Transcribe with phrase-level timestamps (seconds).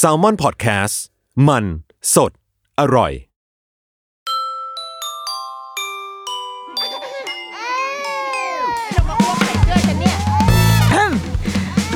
[0.00, 0.94] s a l ม o n PODCAST
[1.48, 1.64] มัน
[2.14, 2.32] สด
[2.80, 3.12] อร่อย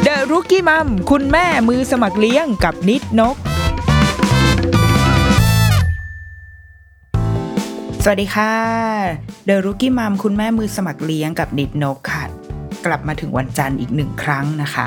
[0.03, 3.37] เดอะรุกี้มัมคุณแม่มือสมัครเลี้ยงกับนิดนก
[8.03, 8.55] สวัสดีค่ะ
[9.45, 12.23] เดอะรุกี้มัมคุณแม่มือสมัครเลี้ยงกับนิดนกค่ะ
[12.87, 14.87] กลับมาถึงวันจันทร์อีกหนึ่งครั้งนะคะ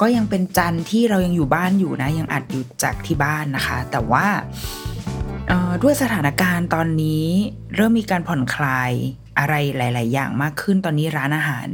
[0.00, 4.26] ก็ยังเป็นจันทร์ที่เรายังอยู่บ้านอยู่นะ ยังอัดอยู่จากที่บ้านนะคะ แต่ว่า
[5.82, 7.26] ด้วยสถานการณ์ตอนนี้
[7.76, 8.90] เริ่มมีการผ่อนคลาย
[9.38, 11.68] อะไรหลาย ๆ อย่างมากขึ้นตอนนี้ร้านอาหาร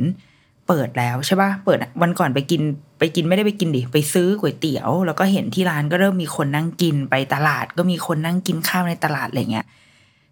[0.69, 2.63] เปิดแล้วใช่ปะเปิดวันก่อนไปกิน
[2.99, 9.67] ไปกินไม่ได้ไปกินดิไปซื้อก๋วยเตี๋ยว แล้วก็เห็นที่ร้านก็เริ่มมีคนนั่งกินไปตลาด ก็มีคนนั่งกินข้าวในตลาดอะไรเงี้ย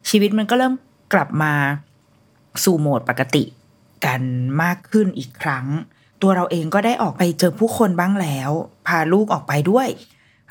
[0.08, 0.74] ชีวิตมันก็เริ่ม
[1.12, 1.52] กลับมา
[2.64, 3.44] สู่โหมดปกติ
[4.04, 4.22] กัน
[4.62, 5.66] มากขึ้นอีกครั้ง
[6.22, 8.50] ตัวเราเองก็ได้ออกไปเจอผู้คนบ้างแล้ว
[8.86, 9.88] พาลูกออกไปด้วย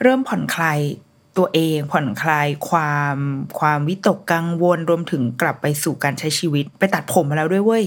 [0.01, 0.79] เริ่มผ่อนคลาย
[1.37, 3.17] ตัวเองผ่อนคลายความ
[3.59, 7.83] ความวิตกกังวลรวมถึงกลับไปสู่การใช้ชีวิต ไปตัดผมมาแล้วด้วยเว้ย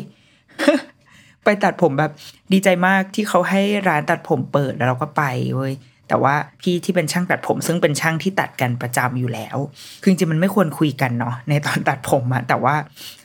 [1.44, 2.12] ไปตัดผมแบบ
[2.52, 5.22] ดีใจมากที่เขาให้ร้านตัดผมเปิดแล้วเราก็ไป
[5.56, 5.72] เว้ย
[6.08, 9.56] แต่ว่าพี่ที่เป็นช่างตัดผม ซึ่งเป็นช่างที่ตัดกันประจำอยู่แล้ว
[10.02, 12.74] คือจริงๆมันไม่ควรคุยกันเนาะในตอนตัดผมอะแต่ว่า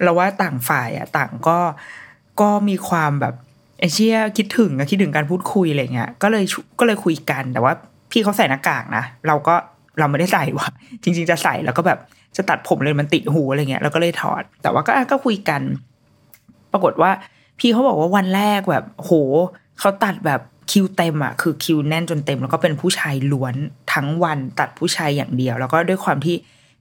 [0.04, 1.60] เราว่าต่างฝ่ายอะต่างก็
[2.42, 3.36] ก็มีความแบบ
[3.82, 6.44] ไอเชียคิดถึงอะคิดถึงการพูดคุยอะไรเงี้ยก็เลย
[6.80, 7.74] ก็เลยคุยกันแต่ว่า
[8.12, 9.56] พี่เขาใส่หน้ากากนะเราก็
[10.00, 10.68] เราไม่ได้ใส่ว่ะ
[11.04, 12.00] จริง ๆ จะใส่แล้วก็แบบ
[12.38, 15.62] จะตัดผมเลยมันติดหูอะไรเงี้ยเราก็เลยถอด แต่ว่าก็ก็คุยกัน
[16.72, 17.12] ปรากฏว่า
[17.60, 19.12] พี่เขาบอกว่าวันแรกแบบ โห
[19.80, 23.56] เขาตัดแบบคิวเต็มอะคือคิวแน่นจนเต็ม แล้วก็เป็นผู้ชายล้วน
[23.94, 26.36] ทั้งวันตัดผู้ชายอย่างเดียว แล้วก็ด้วยความที่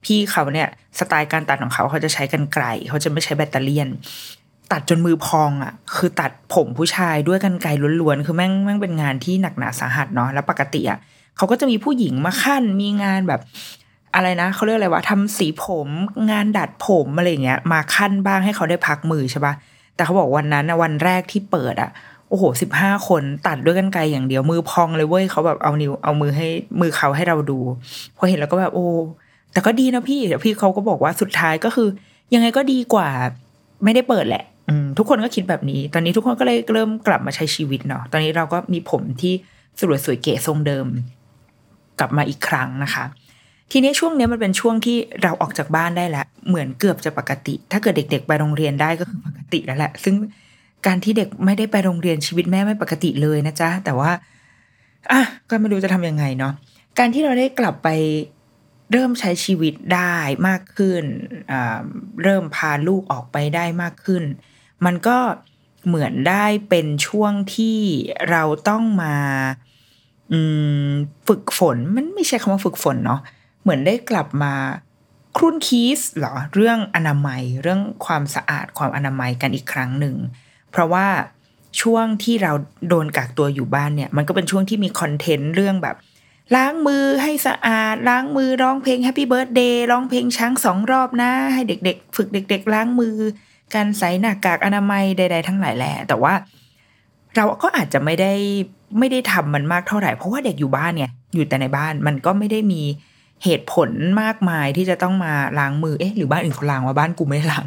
[0.05, 0.67] พี่เขาเนี่ย
[0.99, 3.79] สไตล์การตัดของเขาเขาจะใช้กันไกลเขาจะไม่ใช้แบตเตอรี่
[4.71, 7.69] ตัดจนมือพองอะ คือตัดผมผู้ชายด้วยกันไกล
[8.01, 10.99] ล้วนๆ คือแม่งแม่งเป็นงานที่หนักหนาสาหัสเนาะแล้วปกติอะ
[11.37, 13.41] เขาก็จะมีผู้หญิงมาขั้นมีงานแบบ
[14.15, 15.87] อะไรนะเขาเรียกอะไรวะทำสีผม
[16.31, 19.53] งานดัดผมอะไรเงี้ย มาขั้นบ้างให้เขาได้พักมือใช่ปะ
[19.95, 21.89] แต่เขาบอกวันนั้นนะวันแรกที่เปิดอะ
[22.29, 26.47] โอ้โหสิบห้าคนตัดด้วยกันไกลอย่างเดียวมือพองเลยเว้ยเขาแบบเอานิ้วเอามือให้
[26.81, 27.59] มือเขาให้เราดู
[28.17, 28.87] พอเห็นแล้วก็แบบโอ้
[29.53, 31.87] แต่ก็ดีนะพี่เดี๋ยวพี่เขาก็บอกว่าสุดท้ายก็คือ
[32.33, 33.09] ยังไงก็ดีกว่า
[33.83, 34.43] ไม่ได้เปิดแหละ
[34.97, 39.33] ทุกคนก็คิดแบบนี้ ตอนนี้ทุกคนก็เลยเริ่มกลับมาใช้ชีวิตเนาะตอนนี้เราก็มีผมที่
[39.79, 40.85] สวยสวยเก๋ทรงเดิม
[41.99, 43.05] กลับมาอีกครั้งนะคะ
[43.71, 50.15] ทีนี้ช่วงนี้มันเป็นช่วงที่เราออกจากบ้านได้แล้วเหมือนเกือบจะปกติ ถ้าเกิดเด็ก ๆ ไปโรงเรียนได้ก็คือปกติแล้วแหละ ซึ่ง
[50.85, 54.11] การที่เด็กไม่ได้ไปโรงเรียนชีวิตแม่ไม่ปกติเลยนะจ๊ะแต่ว่า
[55.11, 56.53] อะก็ไม่รู้จะทำยังไงเนาะ
[56.99, 57.89] การที่เราได้กลับไป
[58.91, 60.15] เริ่มใช้ชีวิตได้
[60.47, 61.03] มากขึ้น
[62.23, 64.23] เริ่มพาลูกออกไปได้มากขึ้น
[64.85, 65.17] มันก็
[65.87, 67.77] เหมือนได้เป็นช่วงที่
[68.29, 69.15] เราต้องมา
[71.27, 73.21] ฝึกฝนมันไม่ใช่คำว่าฝึกฝนเนาะ
[73.61, 74.53] เหมือนได้กลับมา
[75.37, 80.15] ครุ่นคีสเหรอเรื่องอนามัยเรื่องความสะอาดความอนามัยกันอีกครั้งหนึ่ง
[80.71, 81.07] เพราะว่า
[81.81, 82.51] ช่วงที่เรา
[82.87, 85.95] โดนกักตัวอยู่บ้านเนี่ย มันก็เป็นช่วงที่มีคอนเทนต์เรื่องแบบ
[86.55, 93.15] ล้างมือให้สะอาด ล้างมือร้องเพลง Happy Birthday ร้องเพลงช้างสองรอบนะ ให้เด็ก ๆ ฝึกเด็ก ๆ ล้างมือ
[93.75, 96.33] การใส่หน้ากากอนามัยใด ๆ ทั้งหลายแหละแต่ว่า
[97.35, 98.33] เราก็อาจจะไม่ได้
[98.99, 102.81] ไม่ได้ทำมันมากเท่าไหร่ เพราะว่าเด็กอยู่บ้านเนี่ย อยู่แต่ในบ้านมันก็ไม่ได้มี
[103.43, 103.89] เหตุผล
[104.21, 107.65] มากมายที่จะต้องมาล้างมือเอ๊ะหรือบ้านอื่นเขาล้างว่าบ้านกูไม่ได้ล้าง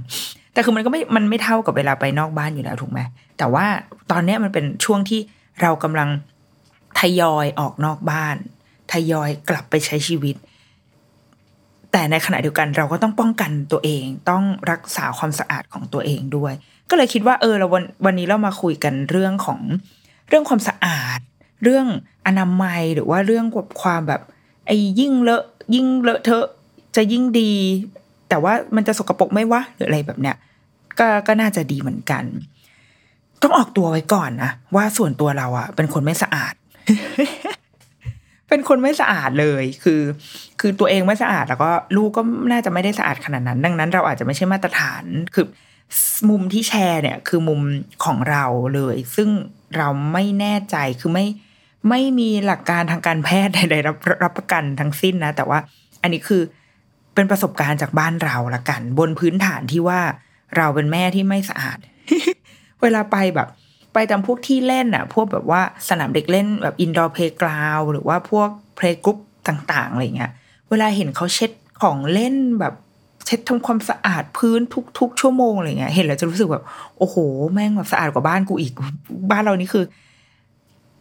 [0.52, 3.00] แต่คือมันก็ไม่มันไม่เท่ากับเวลาไปนอกบ้านอยู่แล้วถูกไหม
[3.38, 3.66] แต่ว่า
[4.10, 5.20] ตอนนี้มันเป็นช่วงที่
[5.62, 6.08] เรากำลัง
[7.00, 8.36] ทยอยออกนอกบ้าน
[8.92, 10.36] ทยอยกลับไปใช้ชีวิต
[11.96, 16.52] แต่ในขณะเดียวกันเราก็ต้องป้องกันตัวเอง ต้องรักษาความสะอาดของตัวเองด้วย
[16.90, 19.60] ก็เลยคิดว่าเออเราวันวันนี้เรามาคุยกันเรื่องของ
[20.28, 21.18] เรื่องความสะอาด
[21.62, 21.86] เรื่อง
[22.26, 23.46] อนามัยหรือว่าเรื่อง
[23.82, 24.20] ความแบบ
[24.66, 25.44] ไอ้ยิ่งเลอะ
[25.74, 26.46] ยิ่งเลอะเทอะ
[26.96, 27.52] จะยิ่งดี
[28.28, 30.36] แต่ว่ามันจะสกปรกไหมวะหรืออะไรแบบเนี้ย
[30.98, 32.24] ก็ก็น่าจะดีเหมือนกัน
[33.42, 36.54] ต้องออกตัวไว้ก่อนนะว่าส่วนตัวเราอะเป็นคนไม่สะอาด
[38.54, 40.00] เป็นคนไม่สะอาดเลย คือ
[40.60, 42.22] คือตัวเองไม่สะอาดแล้วก็ลูกก็
[42.52, 45.04] น่าจะไม่ได้สะอาดขนาดนั้น ดังนั้น เราอาจจะไม่ใช่มาตรฐาน
[45.34, 45.46] คือ
[46.28, 47.60] มุมที่แชร์เนี่ย คือมุม
[48.04, 49.28] ของเราเลย ซึ่ง
[49.76, 51.26] เราไม่แน่ใจ คือไม่
[51.88, 55.58] ไม่มีหลักการทางการแพทย์ใดๆรับรับประกันทั้งสิ้นนะ แต่ว่า
[56.02, 56.42] อันนี้คือ
[57.14, 60.00] เป็นประสบการณ์จากบ้านเราละกัน บนพื้นฐานที่ว่า
[60.56, 61.78] เราเป็นแม่ที่ไม่สะอาด
[62.82, 63.48] เวลาไปแบบ
[63.94, 69.18] ไปตามพวกที่เล่นอะพวกแบบว่าสนามเด็กเล่นแบบ indoor playground หรือว่าพวก playgroup
[69.48, 70.30] ต่างๆอะไรเงี้ย
[70.70, 71.50] เวลาเห็นเขาเช็ด
[71.82, 72.74] ของเล่นแบบ
[73.26, 74.60] เช็ดทำความสะอาดพื้น
[74.98, 76.64] ทุก ๆ ชั่วโมงอะไรเงี้ย เห็นแล้วจะรู้สึกแบบ
[76.98, 77.16] โอ้โห
[77.52, 78.72] แม่งแบบสะอาดกว่าบ้านกูอีก
[79.30, 79.84] บ้านเรานี่คือ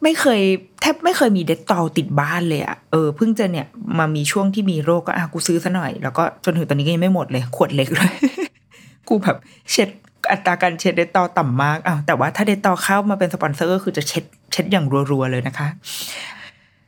[0.04, 0.42] ไม่เคย
[0.82, 3.68] แทบไม่เคยมี Dettol ติดบ้านเลยอะเออเพิ่งจะเนี่ย
[3.98, 8.12] มามีช่วงที่มีโรคก็อะกูซื้อซะหน่อย แล้วก็จนถึงตอนนี้ก็ยังไม่หมดเลย ขวดเล็กเลย
[9.10, 9.38] กูแบบ
[9.72, 9.90] เช็ด
[10.32, 15.68] อัตราการเช็ด Dettol ต่ำมากอ้าวแต่ว่าถ้า Dettol เข้ามาเป็นสปอนเซอร์ก็คือจะเช็ดเช็ดอย่างรัวๆเลยนะคะ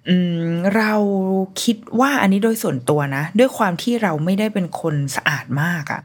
[0.08, 0.16] อื
[0.50, 0.94] มเรา
[1.64, 6.02] คิดว่าอันนี้โดยส่วนตัวนะ ด้วยความที่เราไม่ได้เป็นคนสะอาดมากอะ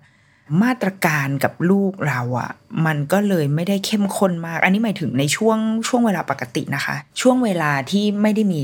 [0.63, 2.51] มาตรการกับลูกเราอะ่ะ
[2.87, 8.61] มันก็เลยไม่ได้เข้มข้นมาก อันนี้หมายถึงในช่วงช่วงเวลาปกตินะคะ ช่วงเวลาที่ไม่ได้มี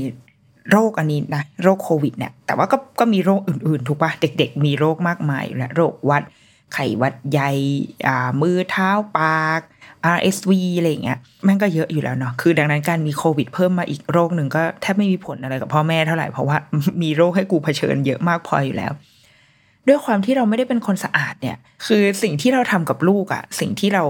[0.71, 6.23] โรคอันนี้นะโรคโควิดเนี่ยแต่ว่าก็ก็มีโรคอื่นๆ ถูกปะเด็ก ๆ มีโรคมากมายอยู่แล้วโรควัด
[6.73, 7.51] ไข้วัดใหญ่
[8.41, 9.61] มือเท้าปาก
[10.15, 16.57] RSV อะไรอย่างเงี้ยมันก็เยอะอยู่แล้วเนาะคือดังนั้นการมีโควิดเพิ่มมาอีกโรคหนึ่งก็แทบไม่มีผลอะไรกับพ่อแม่เท่าไหร่เพราะว่า
[17.01, 18.93] มีโรคให้กูเผชิญเยอะมากพออยู่แล้ว
[19.87, 24.03] ด้วยความที่เราไม่ได้เป็นคนสะอาดเนี่ย คือสิ่งที่เราทำกับลูกอะสิ่งที่เรา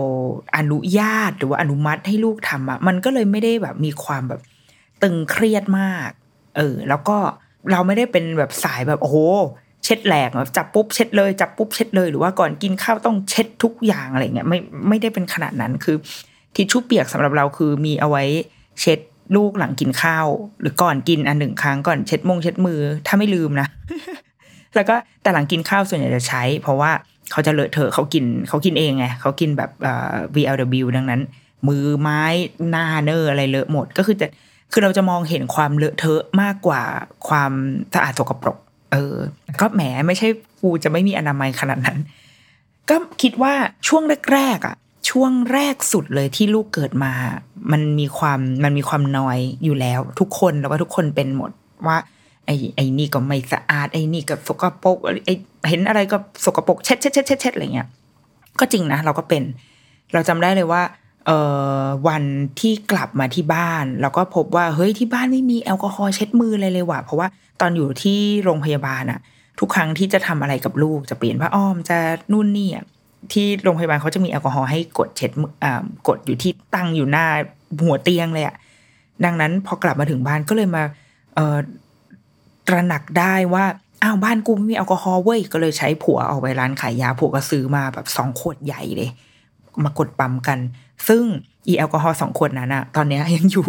[0.58, 4.42] อนุญาตหรือว่าอนุมัติให้ลูกทำอะมันก็เลยไม่ได้แบบมีความแบบ
[5.04, 6.10] ตึงเครียดมาก
[6.58, 7.18] เออ แล้วก็
[7.72, 15.96] เราไม่ได้เป็นแบบสายแบบโอ้โเช็ดแหลกจับปุ๊บเช็ดเลยจับปุ๊บเช็ดเลยหรือว่าก่อนกินข้าวต้องเช็ดทุกอย่างอะไรเงี้ยไม่ไม่ได้เป็นขนาดนั้นคือ
[16.56, 18.24] ทิชชู่เปียกสำหรับเราคือมีเอาไว้
[18.82, 19.00] เช็ด
[19.36, 20.28] ลูกหลังกินข้าว
[20.62, 23.68] หรือก่อนกินอันหนึ่งครั้งก่อนเช็ดมงเช็ดมือถ้าไม่ลืมนะ
[24.76, 26.92] แล้วก็แต่หลังกินข้าวส่วนใหญ่จะใช้ เพราะว่า
[27.32, 31.22] เขาจะเลอะเทอะเขากินเขากินเองไงเขากินแบบเอ่อ VLW ดังนั้น
[31.68, 32.22] มือไม้
[32.70, 34.28] หน้าเนออะไรเลอะหมดก็คือจะ
[34.72, 36.82] คือเราจะมองเห็นความเลอะเทอะมากกว่า
[37.28, 37.52] ความ
[37.94, 38.58] สะอาดสกปรก
[38.92, 39.16] เออ
[39.62, 40.28] ก็แหมไม่ใช่
[40.62, 42.00] กูจะไม่มีอนามัยขนาดนั้น
[42.90, 43.54] ก็คิดว่า
[43.88, 44.04] ช่วง
[44.34, 44.76] แรกๆอะ
[45.10, 47.14] ช่วงแรกสุดเลยที่ลูกเกิดมา
[47.72, 51.52] มันมีความมันมีความน้อยอยู่แล้ว ทุกคนแล้วว่าทุกคนเป็นหมด
[51.88, 51.98] ว่า
[52.46, 55.34] ไอ้ไอ้นี่ก็ไม่สะอาดไอ้นี่ก็สกปรกไอ้
[55.70, 57.88] เห็นอะไรก็สกปรกเช็ดเช็ดเช็ดเช็ดเช็ดอะไรเงี้ย
[58.60, 59.44] ก็จริงนะเราก็เป็น
[60.14, 60.82] เราจำได้เลยว่า
[61.28, 61.40] เอ่
[61.84, 62.24] อวัน
[62.60, 67.28] ที่กลับมาที่บ้านเราก็พบว่าเฮ้ยที่บ้านไม่มีแอลกอฮอล์เช็ดมืออะไรเลยว่ะเพราะว่า
[67.62, 69.20] ตอนอยู่ที่โรงพยาบาลอะ
[69.60, 71.98] ทุกครั้งที่จะทำอะไรกับลูกจะเปลี่ยนผ้าอ้อมจะ
[72.32, 72.86] นู่นนี่อะ
[73.32, 77.26] ที่โรงพยาบาลเขาจะมีแอลกอฮอล์ให้กดเช็ดมืออ่ากดอยู่ที่ตั้งอยู่หน้า
[77.86, 78.56] หัวเตียงเลยอะ
[79.26, 80.84] ดังนั้นพอกลับมาถึงบ้านก็เลยมา
[81.36, 81.58] เอ่อ
[82.68, 83.66] ตระหนักได้ว่า
[84.04, 89.10] อ้าวบ้านกูไม่มีแอลกอฮอล์เว้ยก็เลยใช้ผัวเอาไปร้านขายยาผัวก็ซื้อมาแบบสองขวดใหญ่เลย
[89.84, 90.60] มากดปั๊มกัน
[91.08, 91.24] ซึ่ง
[91.68, 93.66] อีแอลกอฮอล์สองขวดนั้นอะตอนนี้ยยังอยู่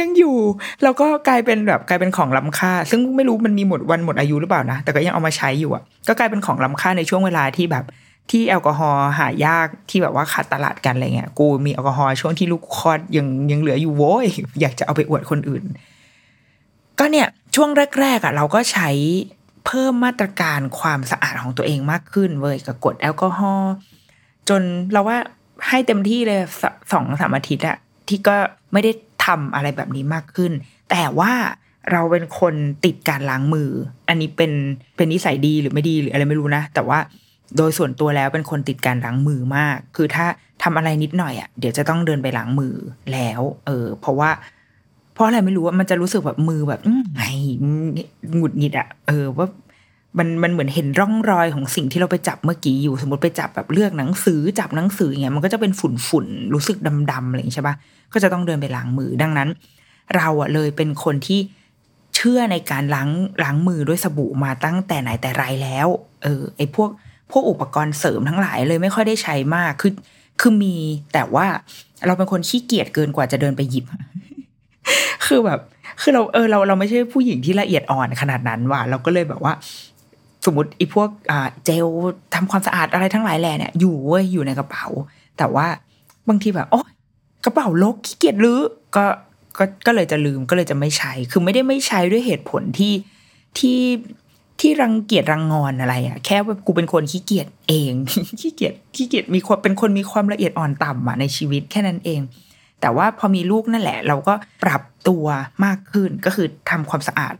[0.00, 0.36] ยังอยู่
[0.82, 7.84] แล้วก็กลายเป็นแบบกลายเป็นของล้ำค่า ซึ่งไม่รู้มันมีหมดวันหมดอายุหรือเปล่านะ แต่ก็ยังเอามาใช้อยู่อะก็กลายเป็นของล้ำค่าในช่วงเวลาที่แบบ
[8.30, 14.26] ที่แอลกอฮอล์หายากที่แบบว่าขาดตลาดกันอะไรเงี้ย กูมีแอลกอฮอล์ช่วงที่ลูกคลอดยังยังเหลืออยู่โว้ย
[14.60, 15.64] อยากจะเอาไปอวดคนอื่น
[16.98, 17.70] ก็เนี่ยช่วง
[18.00, 18.88] แรกๆอะเราก็ใช้
[19.66, 23.72] เพิ่มมาตรการความสะอาดของตัวเองมากขึ้นเว้ยกับกดแอลกอฮอล์
[24.48, 24.62] จน
[24.92, 25.18] เราว่า
[25.68, 26.40] ให้เต็มที่เลย
[26.92, 27.76] สองสามอาทิตย์อะ
[28.08, 28.36] ที่ก็
[28.72, 28.92] ไม่ได้
[29.26, 30.52] ทำอะไรแบบนี้มากขึ้น
[30.90, 31.32] แต่ว่า
[31.92, 32.54] เราเป็นคน
[32.84, 33.70] ติดการล้างมือ
[34.08, 34.52] อันนี้เป็น
[34.96, 36.98] เป็นนิสัยดีหรือไม่ดีหรืออะไรไม่รู้นะ แต่ว่า
[37.56, 40.26] โดยส่วนตัวแล้วเป็นคนติดการล้างมือมาก คือถ้า
[40.62, 42.74] ทำอะไรนิดหน่อยอะเดี๋ยวจะต้องเดินไปล้างมือ
[43.12, 44.30] แล้ว เออ เพราะว่า
[45.14, 46.80] เพราะอะไรไม่รู้ว่ามันจะรู้สึกแบบมือแบบ
[47.14, 47.22] ไง
[48.36, 49.46] หงุดหงิดอะเออว่า
[50.18, 56.76] มันมันเหมือนเห็นร่องรอยของสิ่งที่เราไปจับเมื่อกี้อยู่ สมมติไปจับแบบเลือกหนังสือจับหนังสืออย่างเงี้ยมันก็จะเป็นฝุ่นฝุ่นรู้สึก
[57.12, 57.74] ดำๆอะไรอย่างงี้ใช่ปะ
[58.12, 59.48] ก็จะต้องเดินไปล้างมือดังนั้น
[60.16, 61.40] เราอะเลยเป็นคนที่
[62.16, 63.10] เชื่อในการล้าง
[63.42, 65.88] ล้างมือด้วยสบู่มาตั้งแต่ไหนแต่ไรแล้ว
[66.22, 66.90] เออ ไอพวก
[67.30, 69.92] พวกอุปกรณ์เสริมทั้งหลายเลยไม่ค่อยได้ใช้มากคือ
[70.40, 70.74] คือมี
[71.12, 71.46] แต่ว่า
[72.06, 73.84] เราเป็นคนขี้เกียจเกินกว่าจะเดินไปหยิบ
[75.26, 75.60] คือแบบ
[76.02, 79.52] คือเราเออเราเราไม่ใช่ผู้หญิงที่ละเอียดอ่อนขนาดนั้นว่ะเราก็เลยแบบว่า
[80.44, 81.08] สมมติอีพวก
[81.64, 81.86] เจล
[82.34, 84.86] ทำความสะอาดอะไรทั้งหลายแหล่เนี่ยอยู่เว้ยอยู่ในกระเป๋า
[85.38, 85.66] แต่ว่า
[86.28, 86.90] บางทีแบบโอ๊ย
[87.44, 88.60] กระเป๋าลกขี้เกียจรื้อ
[88.96, 89.04] ก็
[89.58, 92.92] ก็ก็เลยจะลืมก็เลยจะไม่ใช้ คือไม่ได้ไม่ใช้ด้วยเหตุผลที่
[93.58, 93.80] ที่
[94.60, 97.92] ที่รังเกียจรังงอนอะไรอะแค่ว่ากูเป็นคนขี้เกียจเอง
[98.40, 102.20] ขี้เกียจขี้เกียจมีความเป็นคนมีความละเอียดอ่อนต่ำอะในชีวิตแค่นั้นเอง
[102.80, 105.24] แต่ว่าพอมีลูกนั่นแหละ เราก็ปรับตัว
[105.64, 107.34] มากขึ้นก็คือทำความสะอาด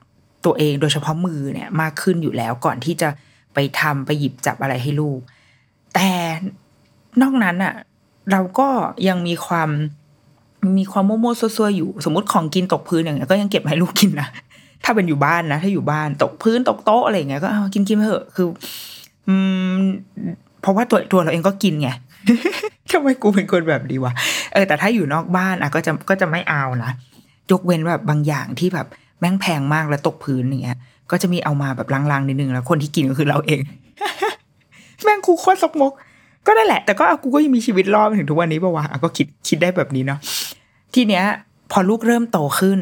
[0.44, 3.08] ตัวเองโดยเฉพาะมือเนี่ยมากขึ้นอยู่แล้วก่อนที่จะ
[3.54, 5.20] ไปทำไปหยิบจับอะไรให้ลูก
[5.94, 6.10] แต่
[7.20, 7.74] นอกนั้นอะ
[8.32, 8.68] เราก็
[9.08, 9.68] ยังมีความ
[10.78, 14.28] มีความโมโมวๆซัวๆอยู่ สมมติของกินตกพื้นอย่างเงี้ยก็ยังเก็บให้ลูกกินนะ
[14.84, 18.46] ถ้าเป็นอยู่บ้านนะ ถ้าอยู่บ้านตกพื้นตกโต๊ะอะไรเงี้ยก็เอากินกินไปเถอะคือ
[19.28, 19.34] อื
[19.76, 19.80] ม
[20.60, 21.88] เพราะว่าตัวตัวเราเองก็กินไง
[22.90, 24.12] ทำไมกูเป็นคนแบบดีวะ
[24.52, 26.90] เออแต่ถ้าอยู่นอกบ้านอะก็จะก็จะไม่เอานะ
[27.50, 28.86] ยกเว้นแบบบางอย่างที่แบบ
[29.22, 30.78] แม่งแพงมากแล้วตกพื้นอย่างเงี้ย
[31.10, 33.60] ก็จะมีเอามาแบบลางๆนิดนึงแล้วคนที่กินก็คือเราเอง
[35.02, 35.92] แม่งกูโคตรสกมก
[36.46, 40.18] ก็นั่นแหละ แต่ก็เอากูก็ยังมีชีวิตรอดมาถึงทุกวันนี้ปะวะอะก็คิดคิดได้แบบนี้เนาะ
[40.94, 41.24] ทีเนี้ย
[41.72, 42.80] พอลูกเริ่มโตขึ้น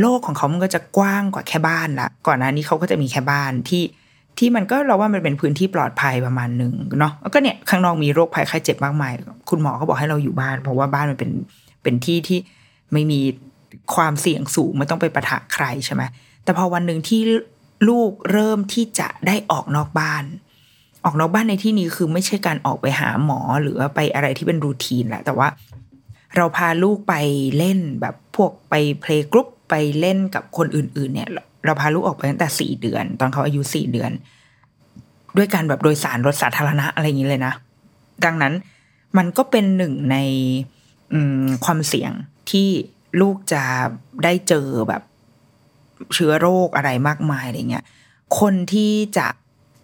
[0.00, 3.82] โลกของเขามันก็จะกว้างกว่าแค่บ้านละก่อนหน้านี้เขาก็จะมีแค่บ้านที่
[4.38, 9.12] ที่มันก็เราว่ามันเป็นพื้นที่ปลอดภัยประมาณหนึ่งเนาะแล้วก็เนี่ยข้างนอกมีโรคภัยไข้เจ็บมากมาย
[9.50, 11.30] คุณหมอก็บอกให้เราอยู่บ้าน เพราะว่าบ้านมันเป็น
[11.82, 12.38] เป็นที่ที่
[12.92, 13.20] ไม่มี
[13.94, 16.02] ความเสี่ยงสูงไม่ต้องไปประทะใครใช่ไหม
[16.44, 17.20] แต่พอวันหนึ่งที่
[17.88, 20.24] ลูกเริ่มที่จะได้ออกนอกบ้าน
[21.04, 25.48] ออกนอกบ้านในที่นี้คือไม่ใช่การออกไปหาหมอหรือไปอะไรที่เป็นรูทีนแหละแต่ว่า
[26.36, 27.14] เราพาลูกไป
[27.58, 31.28] เล่นแบบพวกไปเพลงกรุ๊ปไปเล่นกับคนอื่น ๆ เนี่ย
[31.64, 34.10] เราพาลูกออกไปตั้งแต่สี่เดือน ตอนเขาอายุสี่เดือน
[35.36, 37.54] ด้วยการแบบโดยสารรถสาธารณะอะไรอย่างนี้เลยนะ
[38.24, 38.54] ดังนั้น
[39.16, 40.16] มันก็เป็นหนึ่งใน
[41.64, 42.12] ความเสี่ยง
[42.50, 42.68] ที่
[43.20, 43.62] ลูกจะ
[44.24, 45.02] ได้เจอแบบ
[46.14, 47.84] เชื้อโรคอะไรมากมายอะไรเงี้ย
[48.40, 49.26] คนที่จะ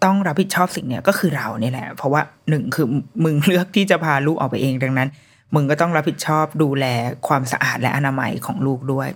[0.03, 2.87] ต้องรับผิดชอบสิ่งเนี้ยก็คือเราเนี่ยแหละ เพราะว่าหนึ่งคือ
[3.23, 5.09] มึงเลือกที่จะพาลูกออกไปเองดังนั้น
[5.55, 6.85] มึงก็ต้องรับผิดชอบดูแล
[7.27, 9.09] ความสะอาดและอนามัยของลูกด้วย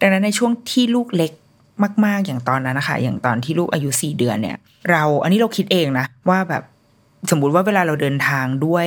[0.00, 1.32] ดังนั้นในช่วงที่ลูกเล็ก
[2.06, 4.56] มาก ๆ อย่างตอนนั้นนะคะ อย่างตอนที่ลูกอายุสี่เดือนเนี่ย
[4.90, 6.62] เราอันนี้เราคิดเองนะ ว่าแบบ
[7.30, 8.86] สมมุติว่าเวลาเราเดินทางด้วย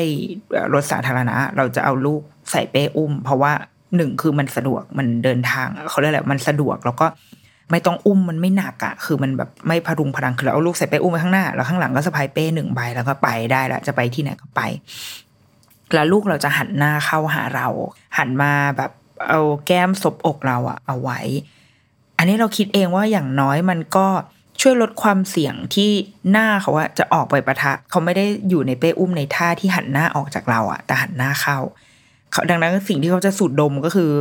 [0.74, 3.54] รถสาธารณะ เราจะเอาลูกใส่เป้อุ้ม เพราะว่า
[3.96, 7.08] หนึ่งคือมันสะดวกมันเดินทางเขาเรียกอะไรมันสะดวกแล้วก็
[7.72, 14.62] ไม่ต้องอุ้มมันไม่หนักอะคือมันแบบไม่พรุงพลังคือเราเอาลูกใส่เป้อุ้มไปข้างหน้า แล้วข้างหลังก็สะพายเป้หนึ่งใบแล้วก็ไปได้ละจะไปที่ไหนก็ไป
[15.94, 17.68] แล้วลูกเราจะหันหน้าเข้าหาเรา
[18.18, 18.92] หันมาแบบ
[19.30, 21.20] เอาแก้มซบอกเราอะเอาไว้
[22.18, 24.08] อันนี้เราคิดเองว่าอย่างน้อยมันก็
[24.62, 25.92] ช่วยลดความเสี่ยงที่
[26.32, 31.60] หน้าเขาว่าจะออกไปประทะ เขาไม่ได้อยู่ในเป้อุ้มในท่าที่หันหน้าออกจากเราอะแต่หันหน้าเข้า
[32.50, 34.12] ดังนั้นสิ่งที่เขาจะสูดดมก็คือ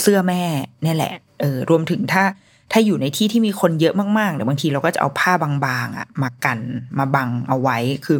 [0.00, 0.42] เสื้อแม่
[0.82, 2.24] เนี่ยแหละ เออรวมถึงถ้า
[2.72, 6.58] ถ้าอยู่ในที่ที่มีคนเยอะมากๆเนี่ยบางทีเราก็จะเอาผ้าบางๆอะมากัน
[6.98, 8.18] มาบังเอาไว้คือ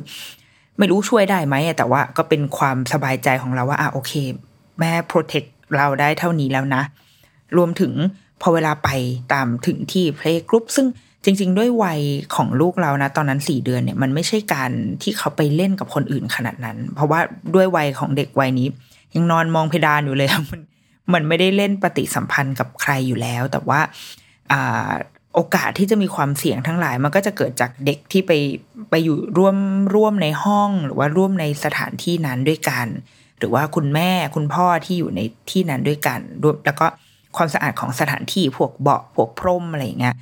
[0.78, 4.12] ไม่รู้ช่วยได้ไหมแต่ว่าก็เป็นความสบายใจของเราว่าอะโอเค
[4.80, 5.42] แม่โปรเทค
[5.76, 6.82] เราได้เท่านี้แล้วนะ
[7.56, 7.92] รวมถึง
[8.42, 8.88] พอเวลาไป
[9.32, 10.86] ตามถึงที่เพลงกรุ๊ปซึ่ง
[11.24, 12.00] จริง ๆ ด้วยวัย
[12.34, 14.70] ของลูกเรานะ ตอนนั้นสี่เดือนเนี่ยมันไม่ใช่การ
[15.02, 17.20] ที่เขาไปเล่นกับคนอื่นขนาดนั้น เพราะว่า
[17.54, 18.68] ด้วยวัยของเด็กวัยนี้
[19.16, 20.60] ยังนอนมองเพดานอยู่เลยมัน
[21.12, 23.80] มันไม่ได้เล่นปฏิสัมพันธ์กับใครอยู่แล้ว แต่ว่า
[25.34, 28.32] โอกาสที่จะมีความเสี่ยงทั้งหลาย มันก็จะเกิดจากเด็กที่ไป
[28.90, 29.56] ไปอยู่ร่วม
[29.94, 32.86] ร่วมในห้อง หรือว่าร่วมในสถานที่นั้นด้วยกัน
[33.38, 36.86] หรือว่าคุณแม่คุณพ่อที่อยู่ในที่นั้นด้วยกันรวมแล้วก็
[37.36, 40.16] ความสะอาดของสถานที่พวกเบาะพวกพรมอะไรอย่างเงี้ย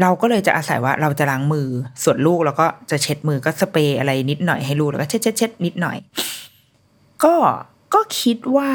[0.00, 1.68] เราก็เลยจะอาศัยว่าเราจะล้างมือ
[2.04, 5.96] ส่วนลูกแล้วก็จะเช็ดมือก็สเปรย์อะไรนิดหน่อยให้ลูกแล้วก็เช็ดเช็ดเช็ดนิดหน่อย
[7.24, 7.34] ก็
[7.94, 8.70] ก็คิดว่า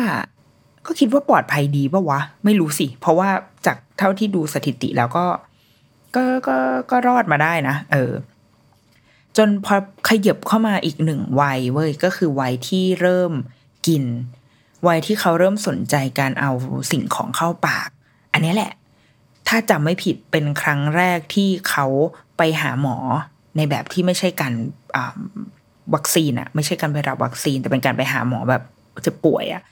[0.86, 3.30] ก็คิดว่าปลอดภัยดีปะวะ ไม่รู้สิ เพราะว่า
[3.66, 5.26] จากเท่าที่ดูสถิติแล้วก็
[6.16, 6.58] ก็ก็
[6.92, 8.14] ก็รอดมาได้นะ เออ
[9.38, 9.76] จนพอ
[10.10, 13.34] ขยับเข้ามาอีกหนึ่งวัยเว้ยก็คือวัยที่เริ่ม
[13.88, 14.04] กิน
[14.88, 16.52] วัยที่เขาเริ่มสนใจการเอา
[16.92, 17.90] สิ่งของเข้าปาก
[18.34, 18.72] อันนี้แหละ
[19.48, 21.86] ถ้าจำไม่ผิดเป็นครั้งแรกที่เขา
[22.38, 22.98] ไปหาหมอ
[23.58, 24.54] ในแบบที่ไม่ใช่การ
[25.94, 28.64] วัคซีนอะไม่ใช่การไปรับวัคซีน แต่เป็นการไปหาหมอแบบ
[29.06, 29.64] จะป่วยอะ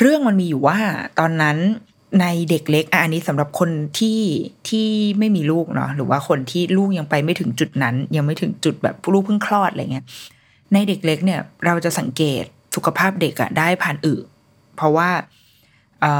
[0.00, 0.78] เรื่องมันมีอยู่ว่า
[1.18, 1.58] ตอนนั้น
[2.20, 4.20] ในเด็กเล็กอันนี้สำหรับคนที่
[4.68, 10.04] ที่ไม่มีลูกเนาะหรือว่าคนที่ลูกยังไปไม่ถึงจุดนั้น ยังไม่ถึงจุดแบบลูกเพิ่งคลอดอะไรเงี้ย
[10.72, 12.44] ในเด็กเล็กเนี่ย เราจะสังเกต
[12.74, 14.14] สุขภาพเด็กอะได้ผ่านอึ
[14.76, 15.10] เพราะว่า
[16.00, 16.12] เอ่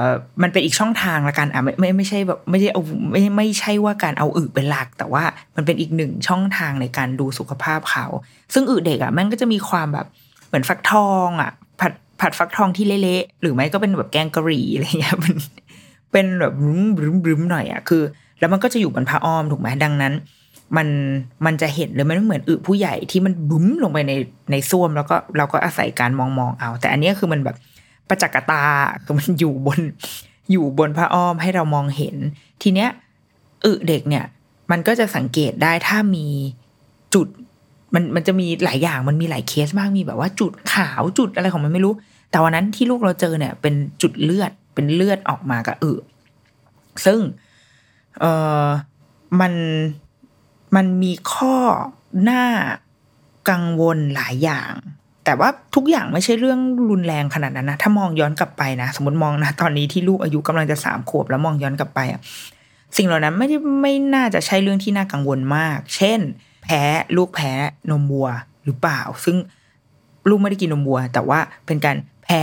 [0.00, 0.02] อ
[0.42, 5.22] มันเป็นอีกช่องทางละกันอะไม่ไม่ไม่ใช่แบบไม่ใช่เอาไม่ไม่ใช่ว่าการเอาอึเป็นหลัก แต่ว่า
[5.56, 8.06] มันเป็นอีกหนึ่งช่องทางในการดูสุขภาพเขา
[8.54, 10.06] ซึ่งอึเด็กอะมันก็จะมีความแบบ
[10.48, 11.50] เหมือนฟักทองอะ
[11.80, 15.34] ผัดผัดฟักทองที่เละๆหรือไม่ก็เป็นแบบแกงกะหรี่อะไรเงี้ยมัน
[16.12, 18.02] เป็นแบบรึมรึมรึมหน่อยอะคือ
[18.38, 20.14] แล้วมันก็จะอยู่บนผ้าอ้อมถูกไหมดังนั้น
[20.76, 20.88] มัน
[21.46, 24.12] มันจะเห็นเลยมันเหมือนอึผู้ใหญ่ที่มันบุ้มลงไปใน
[24.50, 27.56] ในส้วมแล้วก็เราก็อาศัยการมองมองเอา แต่อันนี้คือมันแบบ
[28.08, 28.62] ประจักษ์ตา
[29.04, 29.80] คือมันอยู่บน
[30.52, 32.16] อยู่บนผ้าอ้อมให้เรามองเห็น
[32.62, 32.90] ทีเนี้ย
[33.64, 34.24] อึเด็กเนี่ย
[34.70, 36.26] มันก็จะสังเกตได้ถ้ามี
[37.14, 37.28] จุด
[37.94, 41.94] มันมันจะมีหลายอย่างมันมีหลายเคสมากมีแบบว่าจุดขาวจุดอะไรของมันไม่รู้
[42.30, 45.92] แต่วันนั้นที่ลูกเราเจอเนี่ย เป็นจุดเลือดเป็นเลือดออกมากับอึ
[47.06, 47.20] ซึ่ง
[48.20, 48.24] เอ
[48.64, 48.66] อ
[49.40, 49.52] มัน
[50.76, 51.56] มันมีข้อ
[52.22, 52.44] หน้า
[53.50, 54.72] กังวลหลายอย่าง
[55.24, 62.20] แต่ว่าทุกอย่างไม่ใช่เรื่องรุนแรงขนาดนั้นนะ ถ้ามองย้อนกลับไปนะ สมมติมองนะตอนนี้ที่ลูกอายุกำลังจะสามขวบแล้วมองย้อนกลับไปอะ
[62.96, 66.20] สิ่งเหล่านั้นไม่ได้ไม่น่าจะใช่เรื่องที่น่ากังวลมาก เช่น
[66.70, 66.82] พ้
[67.16, 67.52] ลูกแพ้
[67.90, 68.28] นมวัว
[68.64, 69.36] หรือเปล่า ซึ่ง
[70.28, 72.42] ลูกไม่ได้กินนมวัว แต่ว่าเป็นการแพ้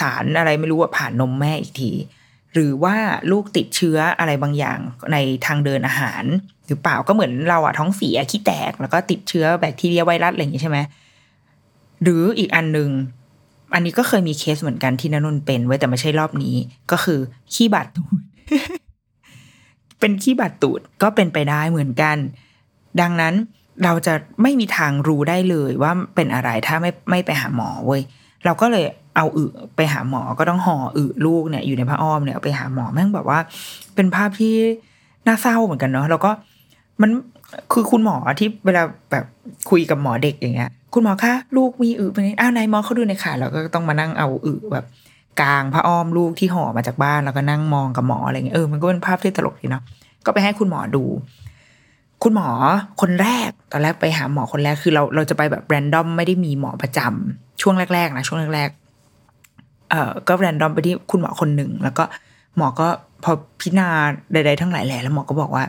[0.00, 1.92] สารอะไรไม่รู้ว่าผ่านนมแม่อีกที
[2.52, 2.96] หรือว่า
[3.30, 4.78] ลูกติดเชื้ออะไรบางอย่าง
[5.12, 6.24] ในทางเดินอาหาร
[6.66, 10.78] หรือเปล่าก็เหมือนเราอะท้องเสียขี้แตก แล้วก็ติดเชื้อแบคทีเรียไวรัสอะไรอย่างนี้ใช่ไหม
[12.02, 12.90] หรืออีกอันหนึ่ง
[13.74, 16.54] อันนี้ก็เคยมีเคสเหมือนกันที่นนนเป็นไว้แต่ไม่ใช่รอบนี้
[16.90, 17.20] ก็คือ
[17.54, 18.20] ขี้บาดตูด
[20.00, 22.16] เป็นขี้บาดตูดก็เป็นไปได้เหมือนกัน
[23.00, 23.34] ดังนั้น
[23.84, 28.02] เราจะไม่มีทางรู้ได้เลยว่าเป็นอะไรถ้าไม่ไม่ไปหาหมอเว้ย
[28.44, 28.84] เราก็เลย
[29.16, 29.44] เอาอึ
[29.76, 33.38] ไปหาหมอก็ต้องห่ออึลูกเนี่ยอยู่ในผ้าอ้อมเนี่ยไปหาหมอแม่งแบบว่า
[33.94, 34.54] เป็นภาพที่
[35.26, 36.30] น่าเศร้าเหมือนกันเนาะแล้วก็
[37.02, 37.10] มัน
[37.72, 39.24] คือคุณหมอที่เวลาแบบ
[39.70, 44.84] คุยกับหมอเด็กอย่างเงี้ย คุณหมอคะลูกมีอึเป็นอ้าวนายหมอเขาดูในขาเราก็ต้องมานั่งเอาอึแบบ
[45.40, 49.82] กลางผ้าอ้อมลูกที่ห่อมาจากบ้านแล้วก็นั่งมองกับหมออะไรเงี้ยเออมันก็เป็นภาพที่ตลกดีเนาะ
[50.26, 51.04] ก็ไปให้คุณหมอดู
[52.22, 52.48] คุณหมอ
[53.00, 62.04] คนแรกตอนแรกไปหาหมอคนแรกคือเราเราจะไปแบบแรนดอมไม่ได้มีหมอประจำช่วงแรกๆนะช่วงแรกๆเอ่อก็แรนดอมไปที่คุณหมอคนหนึ่งแล้วก็
[62.56, 62.88] หมอก็
[63.24, 63.88] พอพิจารณา
[64.32, 65.64] ใด ๆ ทั้งหลายแหล่แล้วหมอก็บอกว่า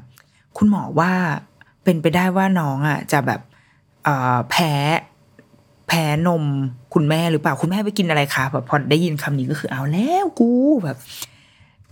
[0.58, 1.12] คุณหมอว่า
[1.84, 3.42] เป็นไปได้ว่าน้องอะจะแบบ
[4.04, 4.74] เอ่อแพ้
[5.88, 6.44] แพ้นม
[6.94, 10.50] คุณแม่หรือเปล่าคุณแม่ไปกินอะไรคะแบบพอได้ยินคำนี้ก็คือเอาแล้วกู
[10.84, 10.98] แบบ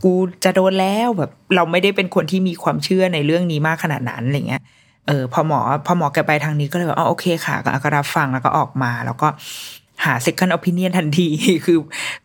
[0.03, 4.61] กูจะโดนแล้วแบบ เราไม่ได้เป็นคนที่มีความเชื่อในเรื่องนี้มากขนาดนั้นอะไรเงี้ย
[5.07, 9.27] เออพอหมอพอหมอแกไปทางนี้ก็เลยว่าอ๋อโอเคค่ะก็กรับฟังแล้วก็ออกมา แล้วก็
[10.03, 11.29] หา second opinion ทันที
[11.65, 11.77] คือ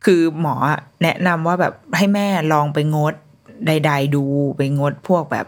[0.04, 0.54] คือหมอ
[1.02, 3.14] แนะนำว่าแบบให้แม่ลองไปงด
[3.66, 4.24] ใด ๆ ดู
[4.56, 5.46] ไปงดพวกแบบ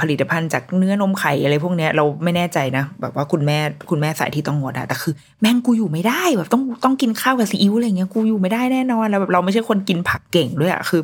[0.00, 3.58] ผลิตภัณฑ์จากเนื้อนมไข่อะไรพวกเนี้ยเราไม่แน่ใจนะ แบบว่าคุณแม่
[3.90, 11.02] คุณแม่สายที่ต้องงดอะแต่คือ แม่งกูอยู่ไม่ได้แบบต้องต้องกินข้าวกับซีอิ๊วอะไรเงี้ยกูอยู่ไม่ได้แน่นอนแล้วแบบเราไม่ใช่คนกินผักเก่งด้วยอะคือ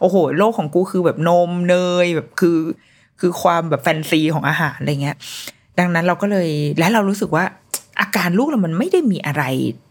[0.00, 2.58] โอ้โห โลกของกูคือแบบนมเนยแบบคือ
[3.20, 5.16] คือความแบบแฟนซีของอาหารอะไรเงี้ย
[5.78, 7.44] ดังนั้นเราก็เลยและเรารู้สึกว่า
[8.00, 9.44] อาการลูกเรามันไม่ได้มีอะไร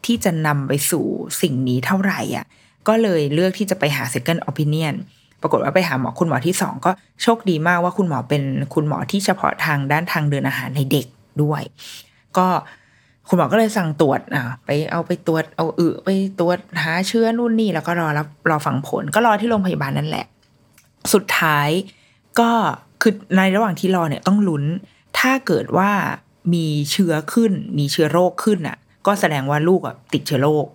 [0.06, 1.06] ที่จะนำไปสู่
[1.42, 2.46] สิ่งนี้เท่าไหร่อะ
[2.88, 4.96] ก็เลยเลือกที่จะไปหา second opinion
[5.42, 6.92] ปรากฏว่าไปหาหมอคุณหมอที่สองก็
[7.22, 11.06] โชคดีมากว่าคุณหมอเป็นคุณหมอที่เฉพาะทางด้านทางเดินอาหารในเด็ก
[11.44, 11.62] ด้วย
[12.38, 12.48] ก็
[13.30, 20.26] คุณหมอก็เลยสั่งตรวจอ่าไปเอาไปตรวจเอาอึไปตรวจหาเชื้อนู่นนี่แล้วก็รอรับรอฟังผล ก็รอที่โรงพยาบาลนั่นแหละ
[21.14, 21.70] สุดท้าย
[22.40, 22.52] ก็
[23.02, 24.64] คือในระหว่างที่รอเนี่ยต้องลุ้น
[25.20, 25.92] ถ้าเกิดว่า
[26.54, 30.66] มีเชื้อขึ้น มีเชื้อโรคขึ้นอะ ก็แสดงว่าลูกอะติดเชื้อโรค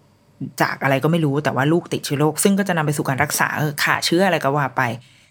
[0.63, 3.49] จากอะไรก็ไม่รู้แต่ว่าลูกติดเชื้อโรคซึ่งก็จะนำไปสู่การรักษา
[3.85, 4.83] ขาเชื้ออะไรก็ว่าไป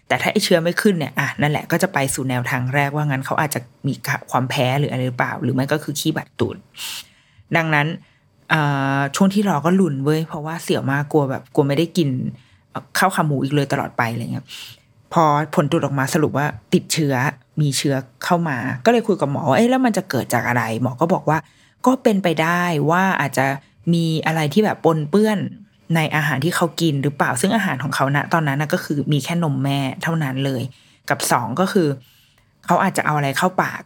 [0.08, 3.94] แต่ถ้าไอเชื้อไม่ขึ้นเนี่ยอะนั่นแหละก็จะไปสู่แนวทางแรกว่างั้นเขาอาจจะมี
[4.30, 6.56] ความแพ้หรืออะไรหรือเปล่า หรือไม่ก็คือขี้บาดตูด
[7.56, 7.86] ดังนั้น
[9.16, 12.08] ช่วงที่รอก็หลุนเว้ยเพราะว่าเสี่ยวมากกลัวแบบกลัวไม่ได้กิน
[12.98, 14.46] ข้าวขาหมูอีกเลยตลอดไปอะไรเงี้ย
[15.12, 17.14] พอผลตรวจออกมาสรุปว่าติดเชื้อ
[17.60, 17.94] มีเชื้อ
[18.24, 21.38] เข้ามา ก็เลยคุยกับหมอว่าเอ๊ะแล้วมันจะเกิดจากอะไร หมอก็บอกว่า
[21.86, 23.46] ก็เป็นไปได้ว่าอาจจะ
[23.92, 25.38] มีอะไรที่แบบปนเปื้อน
[25.94, 30.62] ในอาหารที่เขากินหรือเปล่าซึ่งอาหารของเขาณตอนนั้นก็คือมีแค่นมแม่เท่านั้นเลย
[31.10, 31.88] กับสองก็คือ
[32.66, 33.82] เขาอาจจะเอาอะไรเข้าปาก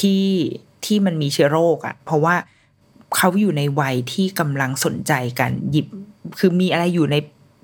[0.00, 0.24] ที่
[0.84, 2.34] ที่มันมีเชื้อโรคอะ่ะ เพราะว่า
[3.16, 5.86] เขาอยู่ในวัยที่กำลังสนใจกันหยิบ
[6.38, 7.16] คือมีอะไรอยู่ใน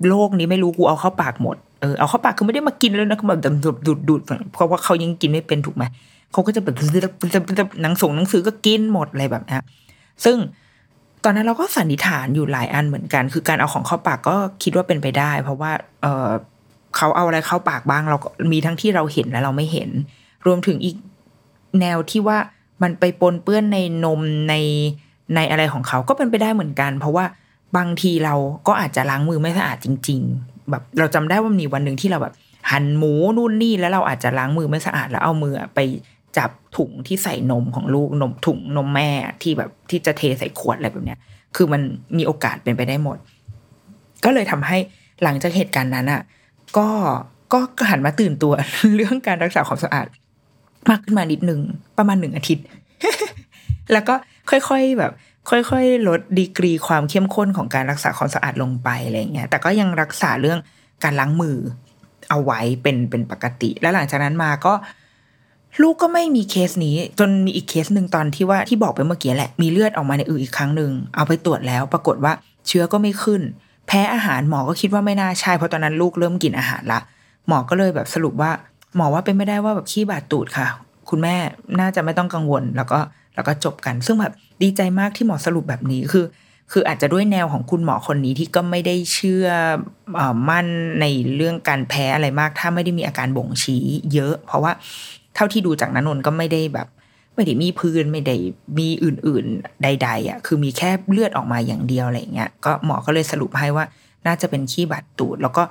[0.08, 4.20] โลกนี้ไม่รู้กูเอาเข้าปากหมดเออเอาเข้าปากคือไม่ได้มากินแล้วนะคือแบบดูดดูดดูด
[4.52, 5.84] เพราะว่าเขายังกินไม่เป็นถูกไหม
[6.32, 6.76] เขาก็จะแบบ
[7.82, 9.58] หนังส่งหนังสือก็กินหมดอะไรแบบนี้
[10.24, 10.36] ซึ่ง
[11.24, 16.28] ตอนนั้นเราก็สันนิษฐานอยู่หลายอันเหมือนกัน คือการเอาของเข้าปากก็คิดว่าเป็นไปได้ เพราะว่าเออ
[16.96, 19.90] เขาเอาอะไรเข้าปากบ้างเราก็มีทั้งที่เราเห็นและเราไม่เห็น
[20.46, 20.96] รวมถึงอีก
[21.80, 22.38] แนวที่ว่า
[22.82, 24.54] มันไปปนเปื้อนในนมใน
[25.34, 27.24] ในอะไรของเขาก็เป็นไปได้เหมือนกัน เพราะว่า
[27.76, 28.34] บางทีเรา
[28.66, 32.34] ก็อาจจะล้างมือไม่สะอาดจริง ๆ แบบเราจำได้ว่ามีวันหนึ่งที่เราแบบ
[32.70, 35.80] หั่นหมูนู่นนี่แล้วเราอาจจะล้างมือไม่สะอาดแล้วเอามือไป
[36.38, 39.10] จับถุงที่ใส่นมของลูกนมถุงนมแม่
[39.42, 41.18] ที่แบบที่จะเทใส่ขวดอะไรแบบเนี้ย
[41.56, 41.82] คือมัน
[42.16, 43.18] มีโอกาสเป็นไปได้หมด
[44.24, 44.78] ก็เลยทำให้
[45.22, 46.22] หลังจากเหตุการณ์นั้นอะ
[46.76, 46.88] ก็
[47.52, 48.52] ก็หันมาตื่นตัว
[48.96, 50.06] เรื่องการรักษาความสะอาด
[50.90, 51.60] มากขึ้นมานิดนึง
[51.98, 52.64] ประมาณหนึ่งอาทิตย์
[53.92, 54.14] แล้วก็
[54.50, 55.12] ค่อยๆแบบ
[55.50, 60.58] ค่อยๆ ลดดีกรีความเข้มข้นของการรักษาความสะอาดลงไปอะไรเงี้ยแต่ก็ยังรักษาเรื่อง
[61.04, 61.56] การล้างมือ
[62.30, 64.74] เอาไว้เป็นเป็นปกติ แล้วหลังจากนั้นมาก็
[65.82, 72.32] ลูกก็ไม่มีเคสนี้ จนมีอีกเคสหนึ่งตอนที่ว่าที่บอกไปเมื่อกี้แหละ มีเลือดออกมาในอืออีกครั้งหนึ่งเอาไปตรวจแล้ว ปรากฏว่า
[72.66, 73.42] เชื้อก็ไม่ขึ้น
[73.86, 77.00] แพ้อาหารหมอก็คิดว่าไม่น่าใช่เพราะตอนนั้นลูกเริ่มกินอาหารละ
[77.48, 78.50] หมอก็เลยแบบสรุปว่า
[78.96, 80.66] หมอว่าเป็นไม่ได้ว่าแบบขี้บาดตูดค่ะ
[81.10, 81.36] คุณแม่
[81.80, 82.98] น่าจะไม่ต้องกังวลแล้วก็
[83.34, 84.32] แล้วก็จบกัน ซึ่งแบบ
[84.62, 86.24] ดีใจมากที่หมอสรุปแบบนี้คือ
[86.72, 89.46] คืออาจจะด้วยแนวของคุณหมอคนนี้ที่ก็ไม่ได้เชื่อ
[90.18, 90.66] อมั่น
[91.00, 91.06] ใน
[91.36, 94.72] เรื่องการแพ้อะไรมาก ถ้าไม่ได้มีอาการบ่งชี้เยอะ เพราะว่า
[95.34, 96.88] เท่าที่ดูจากนันนนก็ไม่ได้แบบ
[97.34, 98.36] ไม่ได้มีพื้นไม่ได้
[98.78, 103.84] มีอื่น ๆ ใด ๆอะคือมีแค่เลือดออกมาอย่างเดียวอะไรเงี้ยก็หมอก็เลยสรุปให้ว่า
[104.26, 105.62] น่าจะเป็นขี้บาดตูด แล้วก็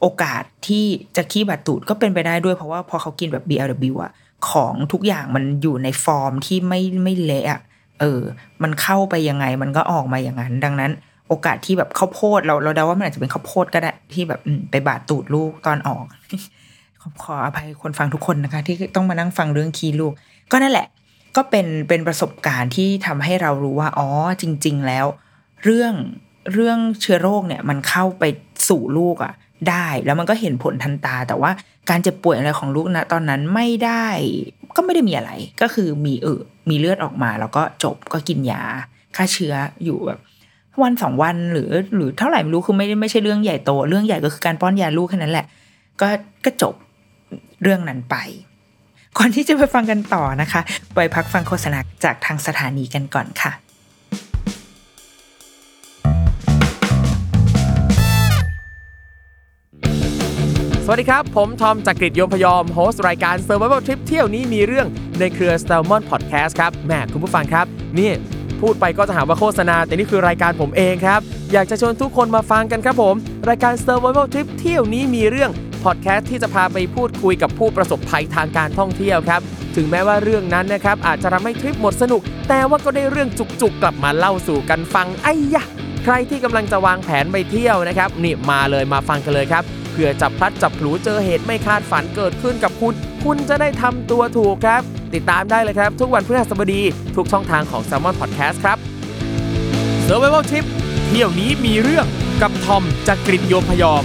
[0.00, 0.84] โอกาสที่
[1.16, 4.12] จะขี้บาดตูดก็เป็นไปได้ด้วยเพราะว่าพอเขากินแบบ BLW อะ
[4.50, 7.60] ของทุกอย่างมันอยู่ในฟอร์มที่ไม่ไม่เละอะ
[8.00, 8.20] เออ
[8.62, 10.92] มันเข้าไปยังไงมันก็ออกมาอย่างนั้น ดังนั้น
[11.28, 16.04] โโอกาสที่แบบข้าวโพดเราเราเดาว่ามันอาจจะเป็นข้าวโพดก็ได้ที่แบบไปบาดตูดลูกตอนออก
[17.02, 20.12] ขอขออภัยคนฟังทุกคนนะคะ ที่ต้องมานั่งฟังเรื่องคีลูก
[20.50, 20.86] ก็นั่นแหละ
[21.36, 24.08] ก็เป็นเป็นประสบการณ์ที่ทำให้เรารู้ว่าอ๋อ
[24.42, 25.06] จริง ๆ แล้ว
[25.64, 25.94] เรื่อง
[26.52, 28.24] เรื่องเชื้อโรคเนี่ย มันเข้าไป
[28.68, 29.32] สู่ลูกอะ่ะ
[29.68, 31.50] ได้แล้วมันก็เห็นผลทันตา แต่ว่า
[31.90, 34.06] การเจ็บป่วยอะไรของลูกนะตอนนั้นไม่ได้
[34.76, 35.30] ก็ไม่ได้มีอะไร
[35.62, 38.62] ก็คือมีเออมีเลือดออกมา แล้วก็จบก็กินยา
[39.16, 40.20] ฆ่าเชื้ออยู่แบบ
[40.82, 45.46] วันสองวันหรือหรือเท่าไหร่ไม่รู้คือไม่ได้ไม่ใช่เรื่องใหญ่โต เรื่องใหญ่ก็คือการป้อนยาลูกแค่นั้นแหละ
[46.00, 46.08] ก็
[46.44, 46.74] ก็จบ
[47.62, 48.16] เรื่องนั้นไป
[49.18, 50.60] ก่อนที่จะไปฟังกันต่อนะคะ
[50.94, 53.52] ไปพักฟังโฆษณาจากทางสถานีกันก่อนค่ะ
[60.84, 64.86] สวัสดีครับ ผมทอมจากกรีฑยมพยอมโฮสต์รายการ Survival Trip เที่ยวนี้มีเรื่อง
[65.18, 67.66] ในเครือ s t a l m o n Podcast ครับแหมคุณผู้ฟังครับ
[67.98, 68.10] นี่
[68.60, 71.20] พูดไปก็จะหาว่าโฆษณา แต่นี่คือรายการผมเองครับ
[71.52, 73.14] อยากจะชวนทุกคนมาฟังกันครับผม
[73.48, 75.50] รายการ Survival Trip เที่ยวนี้มีเรื่อง
[75.84, 79.40] พอดแคสต์ที่จะพาไปพูดคุยกับผู้ประสบภัยทางการท่องเที่ยวครับ
[79.76, 85.64] ถึงแม้ว่าเรื่องนั้นนะครับอาจจะทำให้ทริปหมดสนุก แต่ว่าก็ได้เรื่องจุกๆ กลับมาเล่าสู่กันฟังไอ้ยะ
[86.04, 94.82] ใครที่กำลังจะวางแผนไปเที่ยวนะครับนี่มาเลยมาฟังกันเลยครับเพื่อจับพลัดจับผลูเจอเหตุไม่คาดฝันเกิดขึ้นกับคุณ คุณจะได้ทำตัวถูกครับ
[95.14, 96.82] ติดตามได้เลยครับ ทุกวันพฤหัสบดี
[97.16, 98.76] ทุกช่องทางของ s ซ l m o n Podcast ครับ
[100.06, 100.64] Survival Trip
[101.06, 102.06] เที่ยวนี้มีเรื่อง
[102.42, 104.04] กับทอมจากกรินโยมพยอม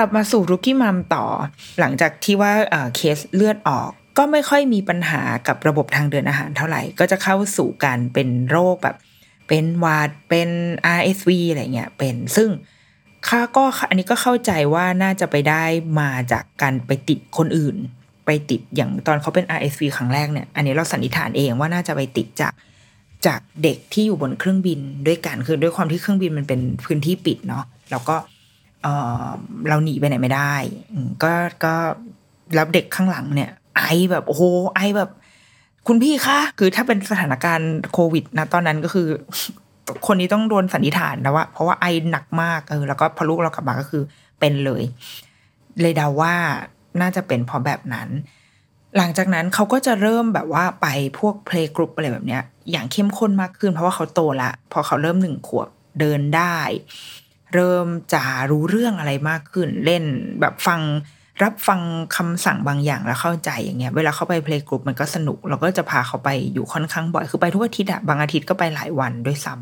[0.00, 1.24] ลับมาสู่รุกี้มัมต่อ
[1.80, 2.52] หลังจากที่ว่า
[2.96, 8.96] เคสเลือดออกก็ไม่ค่อยมีปัญหากับระบบทางเดินอาหารเท่าไหร่ ก็จะเข้าสู่การเป็นโรคแบบ
[9.48, 10.48] เป็นวัดเป็น
[10.98, 12.48] RSV อะไรเงี้ยเป็นซึ่ง
[13.28, 15.64] ข้าก็อันนี้ก็เข้าใจว่าน่าจะไปได้
[16.00, 17.76] มาจากการไปติดคนอื่น
[18.26, 22.52] ไปติดอย่างตอนเขาเป็น RSV ครั้งแรกเนี่ย อันนี้เราสันนิษฐานเองว่าน่าจะไปติดจาก
[23.26, 28.16] จากเด็กที่อยู่บนเครื่องบินด้วยกันคือด้วยความที่เครื่องบินมันเป็นพื้นที่ปิดเนาะแล้วก็
[29.68, 30.54] เราหนีไปไหนไม่ได้
[31.22, 31.32] ก็
[31.64, 31.74] ก็
[32.54, 34.42] แล้วเด็กข้างหลังเนี่ย ไอแบบโอ้โห
[34.76, 35.10] ไอแบบ
[35.86, 39.08] คุณพี่คะคือถ้าเป็นสถานการณ์โควิดนะตอนนั้นก็คือ
[40.06, 44.02] คนนี้ต้องโดนสันนิษฐานนะว่า เพราะว่าไอหนักมากเออแล้วก็พอลูกเรากลับมาก็คือ
[44.40, 44.82] เป็นเลย
[45.80, 46.34] เลยเดาว่า
[47.00, 48.08] น่าจะเป็นเพราะแบบนั้น
[48.96, 50.86] หลังจากนั้นเขาก็จะเริ่มแบบว่าไป
[51.18, 55.68] พวก playgroup อะไรแบบเนี้ย อย่างเข้มข้นมากขึ้น เพราะว่าเขาโตละพอเขาเริ่มหนึ่งขวบ
[56.00, 56.58] เดินได้
[57.54, 60.04] เริ่มจะรู้เรื่องอะไรมากขึ้น เล่น
[60.40, 60.80] แบบฟัง
[61.42, 61.80] รับฟัง
[62.16, 69.54] คำสั่งบางอย่างแล้วเข้าใจอย่างเงี้ย เวลาเขาไป playgroup มันก็สนุก เราก็จะพาเขาไปอยู่ค่อนข้างบ่อย คือไปทุกอาทิตย์อะบางอาทิตย์ก็ไปหลายวันด้วยซ้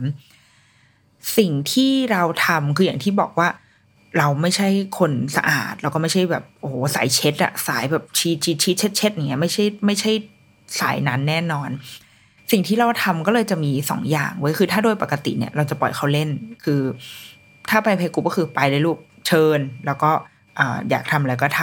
[0.64, 3.48] ำสิ่งที่เราทำคืออย่างที่บอกว่า
[4.18, 4.68] เราไม่ใช่
[4.98, 10.12] คนสะอาด เราก็ไม่ใช่แบบโอ้โหสายเช็ดอะสายแบบชีชีชีเช็ดเช็ดอย่างเงี้ยไม่ใช่ไม่ใช่
[10.80, 11.70] สายนั้นแน่นอน
[12.52, 16.28] สิ่งที่เราทำก็เลยจะมีสองอย่างไว้คือถ้าโดยปกติเนี่ย เราจะปล่อยเขาเล่น
[16.64, 16.80] คือ
[17.70, 20.10] ถ้าไปเพลกรุ๊ปก็คือไปเลยลูกเชิญ แล้วก็
[20.90, 21.62] อยากทำอะไรก็ท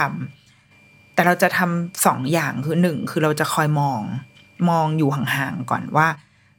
[0.56, 4.00] ำแต่เราจะทำสองอย่างคือหนึ่งคือเราจะคอยมอง
[4.70, 6.08] มองอยู่ห่างๆก่อนว่า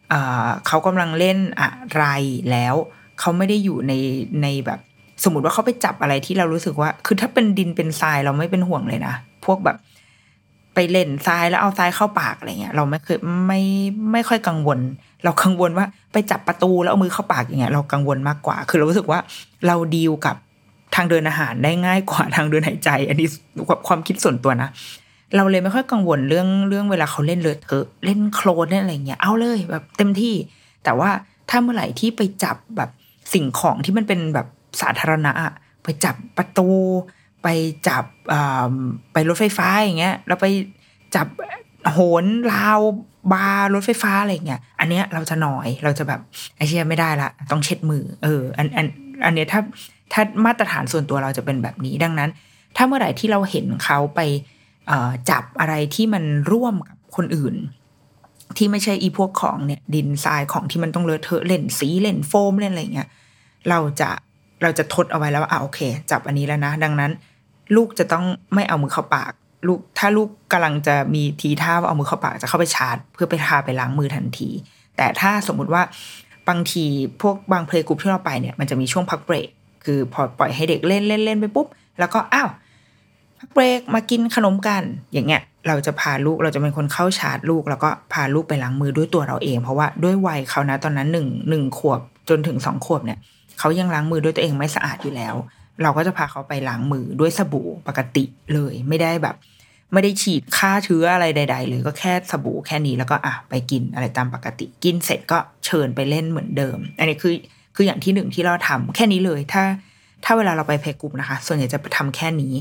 [0.09, 2.05] เอ่อเขากำลังเล่นอะไร
[2.51, 2.75] แล้ว
[3.19, 3.93] เขาไม่ได้อยู่ใน
[4.41, 4.79] ในแบบ
[5.23, 9.77] สมมติว่าเขาไปจับอะไรที่เรารู้สึกว่า คือถ้าเป็นดินเป็นทรายเราไม่เป็นห่วงเลยนะ พวกแบบ
[10.75, 13.61] ไปเล่นทรายแล้วเอาทรายเข้าปากอะไรเงี้ย เราไม่เคยไม่
[14.11, 14.79] ไม่ค่อยกังวล
[15.25, 19.19] เรากังวลว่าไปจับประตูแล้วเอามือเข้าปากอย่างเงี้ยเรากังวลมากกว่า คือเรารู้สึกว่า
[19.67, 20.35] เราดีลกับ
[20.95, 23.27] ทางเดินอาหารได้ง่ายกว่าทางเดินหายใจ อันนี้
[23.87, 24.69] ความคิดส่วนตัวนะ
[25.35, 30.35] เราเลยไม่ค่อยกังวลเรื่องเรื่องเวลาเขาเล่นเลอเทอะเล่นโคลนเล่นอะไรเงี้ยเอาเลยแบบเต็มที่
[30.83, 31.09] แต่ว่า
[31.49, 32.89] ถ้าเมื่อไหร่ที่ไปจับแบบ
[33.33, 34.47] สิ่งของที่มันเป็นแบบ
[34.81, 36.69] สาธารณะอะไปจับประตู
[37.43, 37.47] ไป
[37.87, 38.03] จับ
[39.13, 40.47] ไปรถไฟฟ้าอย่างเงี้ยแล้วไป
[41.15, 41.27] จับ
[41.93, 42.79] โหนราว
[43.33, 46.19] บาร์รถไฟฟ้าอะไรเงี้ย อันเนี้ยเราจะหน่อยเราจะแบบ
[46.55, 48.87] ไอเชียไม่ได้ละต้องเช็ดมือ เออ อันอัน
[49.25, 49.61] อันเนี้ยถ้า
[50.13, 52.29] ถ้ามาตรฐานส่วนตัวเราจะเป็นแบบนี้ดังนั้น
[52.75, 54.19] ถ้าเมื่อไหร่ที่เราเห็นเขาไป
[55.29, 57.55] จับอะไรที่มันร่วมกับคนอื่น
[58.57, 63.07] ที่ไม่ใช่อีพวกของเนี่ยดินทรายของที่มันต้องเลอะเทอะเล่นสีเล่นโฟมเล่นอะไรเงี้ย
[63.69, 64.09] เราจะ
[64.61, 65.79] เราจะทดเอาไว้แล้วว่าอ่าโอเค
[66.11, 67.11] จับอันนี้แล้วนะ ดังนั้น
[67.75, 69.33] ลูกจะต้องไม่เอามือเข้าปาก
[69.67, 74.49] ลูกถ้าลูกกำลังจะมีทีท่าว่าเอามือเข้าปากจะเข้าไปชาร์จ เพื่อไปทาไปล้างมือทันที
[74.97, 75.81] แต่ถ้าสมมุติว่า
[76.49, 76.85] บางที
[77.21, 79.49] พวกบางเพลงกรุ๊ปที่เราไปเนี่ยมันจะมีช่วงพักเบรก
[79.85, 81.67] คือพอปล่อยให้เด็กเล่นเล่นเล่นไปปุ๊บ
[81.99, 82.49] แล้วก็อ้าว
[83.39, 93.19] พักเบรกมากินขนมกัน อย่างเงี้ยเราจะพาลูกเราจะเป็นคนเข้าชาร์จลูก แล้วก็พาลูกไปล้างมือด้วยตัวเราเอง เพราะว่าด้วยวัยเขานะตอนนั้นหนึ่งหนึ่งขวบจนถึงสองขวบเนี่ย
[93.59, 95.35] เขายังล้างมือด้วยตัวเองไม่สะอาดอยู่แล้ว
[95.83, 98.23] เราก็จะพาเขาไปล้างมือด้วยสบู่ปกติ
[98.53, 99.35] เลย ไม่ได้แบบ
[99.93, 107.33] ไม่ได้ฉีดฆ่าเชื้ออะไรใด ๆ เลยก็แค่สบู่แค่นี้แล้วก็อะไปกินอะไรตามปกติ กินเสร็จก็เชิญไปเล่นเหมือนเดิม อันนี้คือ
[107.75, 109.63] คืออย่างที่หนึ่งที่เราทำแค่นี้เลยถ้า
[110.23, 112.53] ถ้าเวลาเราไปเพลกรุ๊ปนะคะ ส่วนใหญ่จะทำแค่นี้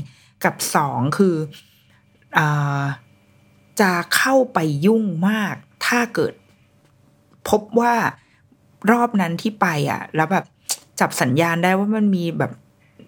[0.43, 1.35] กับสองคือ
[2.37, 2.39] อ
[3.81, 6.33] จะเข้าไปยุ่งมาก ถ้าเกิด
[7.49, 7.93] พบว่า
[8.91, 10.45] รอบนั้นที่ไปอะ แล้วแบบ
[10.99, 12.51] จับสัญญาณได้ว่ามันมีแบบ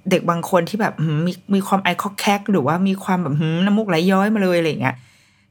[0.09, 0.93] เด็กบางคนที่แบบ
[1.25, 4.95] มีมีความไอคอกแคกหรือว่ามีความแบบหืมน้ำมูกไหลย้อยมาเลยอะไรเงี้ย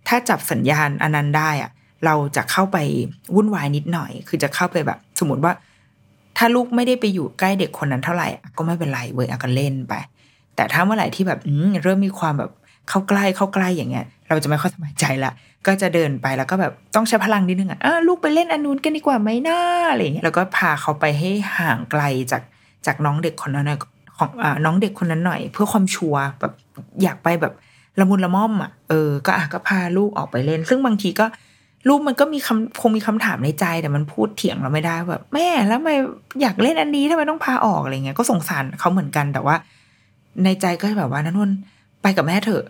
[0.09, 1.71] ถ้าจับสัญญาณอันนั้นได้อะ
[2.05, 2.79] เราจะเข้าไป
[3.35, 5.53] วุ่นวายนิดหน่อย คือจะเข้าไปแบบ สมมติว่า
[6.37, 9.95] ถ้าลูกไม่ได้ไปอยู่ใกล้เด็กคนนั้นเท่าไหร่ก็ไม่เป็นไรเว้ยอะก็เล่นไป
[10.57, 11.41] แต่ถ้าเมื่อไหร่ที่แบบ
[11.83, 12.51] เริ่มมีความแบบ
[12.89, 15.33] เข้าใกล้เข้าใกล้อย่างเงี้ย เราจะไม่ค่อยสบายใจละ
[15.67, 19.59] ก็จะเดินไปแล้วก็แบบต้องใช้พลังนิดนึงอะลูกไปเล่นอันนู้นกันดีกว่าไหมน้า
[19.91, 22.43] อะไรเงี้ยแล้วก็พาเขาไปให้ห่างไกลจาก
[22.87, 23.79] จากน้องเด็กคนนั้นหน่อย
[24.19, 26.53] ของอน้องเด็กคนนั้นหน่อย เพื่อความชัวร์แบบ
[27.03, 27.55] อยากไปแบบ
[28.01, 31.27] ละมุนละม่อมอะเออก็อะก็พาลูกออกไปเล่น ซึ่งบางทีก็
[31.89, 35.91] ลูกมันก็มีคำคงมีคำถามในใจแต่มันพูดเถียงเราไม่ได้แบบ แม่แล้วทำไม
[36.43, 39.57] อยากเล่นอันนี้ทำไมต้องพาออกอะไรเงี้ยก็สงสารเขาเหมือนกันแต่ว่า
[40.45, 41.51] ในใจก็แบบว่านันน
[42.03, 42.65] ไปกับแม่เถอะ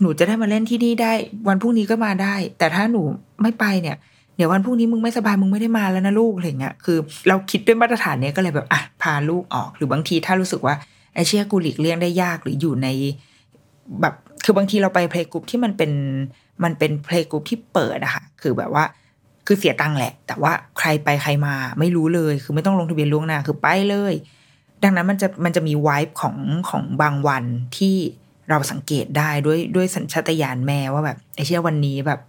[0.00, 1.12] หนูจะได้มาเล่นที่นี่ได้
[1.48, 3.02] วันพรุ่งนี้ก็มาได้ แต่ถ้าหนู
[3.42, 3.96] ไม่ไปเนี่ย
[4.42, 6.98] ดี๋ยววันพรุ่งนี้มึงไม่สบายมึงไม่ได้มาแล้วนะลูกอะไรเงี้ยคือ
[7.28, 10.74] เราคิดด้วยมาตรฐานเนี้ยก็เลยแบบอะพาลูกออก หรือบางทีถ้ารู้สึกว่า
[11.14, 12.88] ไอเชี่ยกูหลีกเลี่ยงได้ยากหรืออยู่ใน
[14.00, 15.92] แบบคือบางทีเราไป playgroup ที่มันเป็น
[16.64, 18.84] มันเป็น playgroup ที่เปิดอะค่ะคือแบบว่า
[19.46, 24.14] คือเสียตังค์แหละ แต่ว่าใครไปใครมาไม่รู้เลย คือไม่ต้องลงทะเบียนล่วงหน้าคือไปเลย
[24.82, 26.36] ดังนั้นมันจะมันจะมีวายของ
[26.70, 27.44] ของบางวัน
[27.76, 27.96] ที่
[28.50, 32.20] เราสังเกตได้ด้วยด้วยสัญชาตญาณแม่ว่าแบบไอเชื่อวันนี้แบบ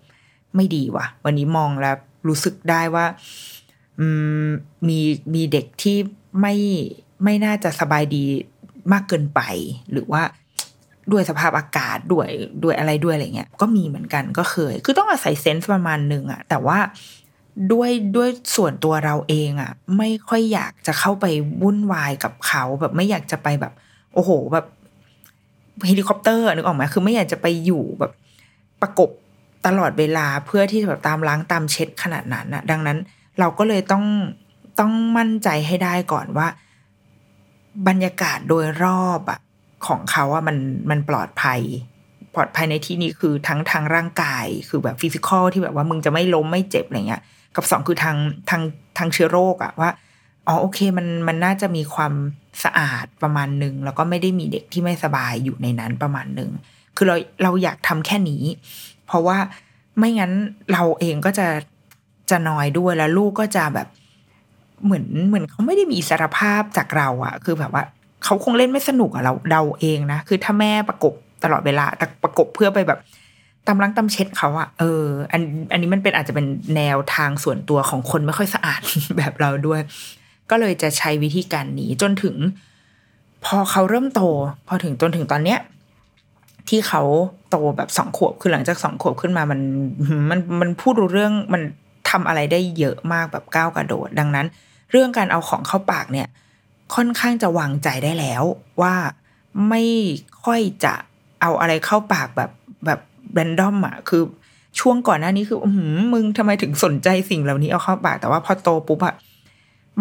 [0.56, 1.96] ไม่ดีว่ะ วันนี้มองแล้ว
[2.28, 3.06] รู้สึกได้ว่า
[4.48, 4.50] ม
[4.88, 5.00] มี
[5.34, 5.98] มีเด็กที่
[6.42, 6.56] ไม่
[7.24, 8.24] ไม่น่าจะสบายดี
[8.92, 9.42] มากเกินไป
[9.92, 10.24] หรือว่า
[11.12, 12.28] ด้วยสภาพอากาศด้วย
[12.64, 16.80] ด้วยอะไรด้วยอะไรเงี้ยก็มีเหมือนกันก็เคย คือต้องอาศัยเซนส์ประมาณหนึ่งอะแต่ว่า
[17.72, 21.26] ด้วยด้วยส่วนตัวเราเองอะไม่ค่อยอยากจะเข้าไป
[21.64, 23.74] วุ่นวายกับเขาแบบไม่อยากจะไปแบบ
[24.14, 24.66] โอ้โหแบบ
[25.86, 28.12] เฮลิคอปเตอร์นึกออกไหมคือไม่อยากจะไปอยู่แบบ
[28.82, 29.10] ประกบ
[29.66, 32.98] ตลอดเวลาเพื่อที่จะแบบตามล้างตามเช็ดขนาดนั้นนะดังนั้น
[33.40, 34.06] เราก็เลยต้อง
[34.80, 36.48] ต้องมั่นใจให้ได้ก่อนว่า
[37.88, 39.40] บรรยากาศโดยรอบอะ
[39.88, 40.58] ของเขาอะมัน
[40.90, 41.62] มันปลอดภัย
[42.36, 47.22] ปลอดภัยในที่นี้คือทั้งทางร่างกายคือแบบ physical ที่แบบว่ามึงจะไม่ล้มไม่เจ็บอะไรเงี้ย
[47.56, 48.18] กับสองคือทาง
[48.50, 48.62] ทาง
[48.98, 49.90] ทางเชื้อโรคอะว่า
[50.48, 52.14] อ๋อโอเคมันมันน่าจะมีความ
[52.64, 56.52] สะอาดประมาณหนึ่งแล้วก็ไม่ได้มีเด็กที่ไม่สบายอยู่ในนั้นประมาณหนึ่ง
[56.98, 58.44] คือเราเราอยากทำแค่นี้
[59.12, 59.38] เพราะว่า
[59.98, 60.32] ไม่งั้น
[60.74, 61.48] เราเองก็จะ
[62.30, 63.88] จะนอยด้วยแล้วลูกก็จะแบบ
[64.86, 67.84] เหมือนเหมือนเขาไม่ได้มีอิสรภาพจากเราอะคือแบบว่า
[68.24, 73.00] เขาคงเล่นไม่สนุกอะเราเดาเองนะคือถ้าแม่ประกบตลอดเวลาแต่ประกบเพื่อไปแบบ
[73.68, 78.82] ตำล้างตำเช็ดเขาอะเออ อันอันนี้มันเป็นอาจจะเป็นแนวทางส่วนตัวของคนไม่ค่อยสะอาด
[79.18, 79.82] แบบเราด้วย
[80.50, 82.36] ก็เลยจะใช้วิธีการนี้จนถึง
[83.46, 84.22] พอเขาเริ่มโต
[84.68, 85.60] พอถึงจนถึงตอนเนี้ย
[86.70, 87.04] ที่เขา
[87.50, 89.60] โตแบบสองขวบคือหลังจากสองขวบขึ้นมามัน
[90.30, 91.62] มันมันพูดรู้เรื่องมัน
[92.10, 94.46] ทำอะไรได้เยอะมากแบบก้าวกระโดด ดังนั้น
[94.92, 96.28] เรื่องการเอาของเข้าปากเนี่ย
[96.96, 98.44] ค่อนข้างจะวางใจได้แล้ว
[98.82, 98.96] ว่า
[99.70, 99.84] ไม่
[100.44, 100.94] ค่อยจะ
[101.42, 102.52] เอาอะไรเข้าปากแบบ
[102.86, 103.00] แบบ
[103.34, 104.24] แรนดอมอะคือ
[104.80, 109.16] ช่วงก่อนหน้านี้คืออืมมึงทำไมถึงสนใจสิ่งเหล่านี้เอาเข้าปาก แต่ว่าพอโตปุ๊บอะ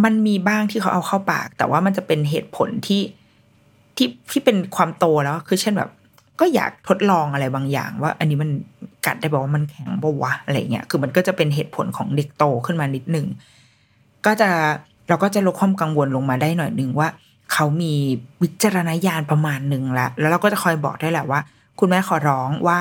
[0.05, 3.03] มันมีบ้างที่เขาเอาเข้าปาก แต่ว่ามันจะเป็นเหตุผลที่
[3.97, 5.91] ที่ที่เป็นความโตแล้วคือเช่นแบบ
[6.41, 8.51] ก็อยากทดลองอะไรบางอย่าง ว่าอันนี้มัน
[9.07, 13.27] กัดได้บอกว่ามันแข็งปะวะอะไรเงี้ยคือมันก็จะเป็นเหตุผลของเด็กโตขึ้นมานิดหนึ่ง
[14.27, 14.51] ก็จะ
[15.09, 17.09] เราก็จะลดความกังวลลงมาได้หน่อยนึงว่า
[17.53, 17.95] เขามี
[18.43, 21.41] วิจารณญาณประมาณหนึ่งละแล้วเราก็จะคอยบอกได้แหละว่า
[21.79, 22.79] คุณแม่ขอร้องว่า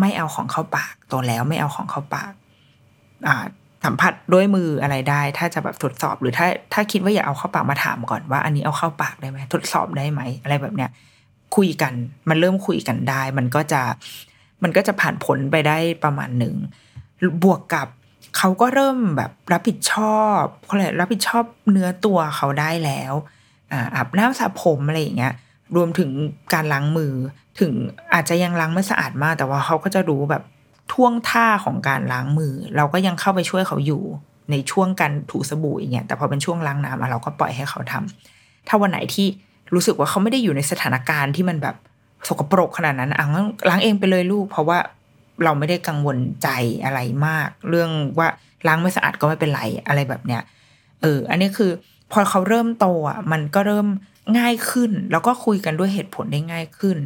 [0.00, 2.32] ไม่เอาของเข้าปากโตแล้วไม่เอาของเข้าปาก
[3.26, 3.36] อ่า
[3.84, 10.90] สัมผัสด้วยมืออะไรได้ ถ้าจะแบบทดสอบหรือถ้าถ้าคิดว่าอยากเอาเข้าปากมาถามก่อนว่า อันนี้เอาเข้าปากได้ไหมทดสอบได้ไหมอะไรแบบเนี้ย
[11.56, 11.92] คุยกัน
[12.28, 13.82] มันเริ่มคุยกันได้ มันก็จะ
[14.62, 16.54] มันก็จะผ่านผลไปได้ประมาณหนึ่ง
[17.44, 17.88] บวกกับ
[18.36, 23.12] เขาก็เริ่มแบบรับผิดชอบเขาเลยรับผิดชอบเนื้อตัวเขาได้แล้ว
[23.94, 25.34] อาบน้ำสระผมอะไรอย่างเงี้ย
[25.76, 26.10] รวมถึง
[26.54, 27.12] การล้างมือ
[27.60, 27.72] ถึง
[28.12, 30.42] อาจจะยังล้างไม่สะอาดมาก แต่ว่าเขาก็จะรู้แบบ
[30.92, 34.02] ท่วงท่าของการล้างมือ เราก็ยังเข้าไปช่วยเขาอยู่
[34.50, 39.26] ในช่วงการถูสบู่อย่างเงี้ยแต่พอเป็นช่วงล้างน้ำเราก็ปล่อยให้เขาทำถ้าวันไหนที่
[39.74, 41.76] รู้สึกว่าเขาไม่ได้อยู่ในสถานการณ์ที่มันแบบ
[42.28, 43.18] สกปรกขนาดนั้นอะ
[43.68, 44.78] ล้างเองไปเลยลูก เพราะว่า
[45.44, 46.48] เราไม่ได้กังวลใจ
[46.84, 48.28] อะไรมาก เรื่องว่า
[48.66, 50.42] ล้างไม่สะอาดก็ไม่เป็นไรอะไรแบบเนี้ย
[51.02, 51.70] เออ อันนี้คือ
[52.12, 53.86] พอเขาเริ่มโตอะ มันก็เริ่ม
[54.38, 56.96] ง่ายขึ้น แล้วก็คุยกันด้วยเหตุผลได้ง่ายขึ้น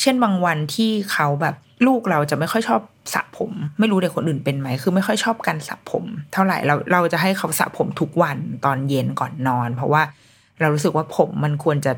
[0.00, 1.54] เช่นบางวันที่เขาแบบ
[1.86, 2.80] ลูกเราจะไม่ค่อยชอบ
[3.14, 10.02] สระผม ไม่รู้เด็กคนอื่นเป็นไหม คือไม่ค่อยชอบการสระผม เท่าไหร่เราเราจะให้เขาสระผมทุกวันตอนเย็นก่อนนอน เพราะว่า
[10.60, 11.92] เรารู้สึกว่าผมมันควรจะ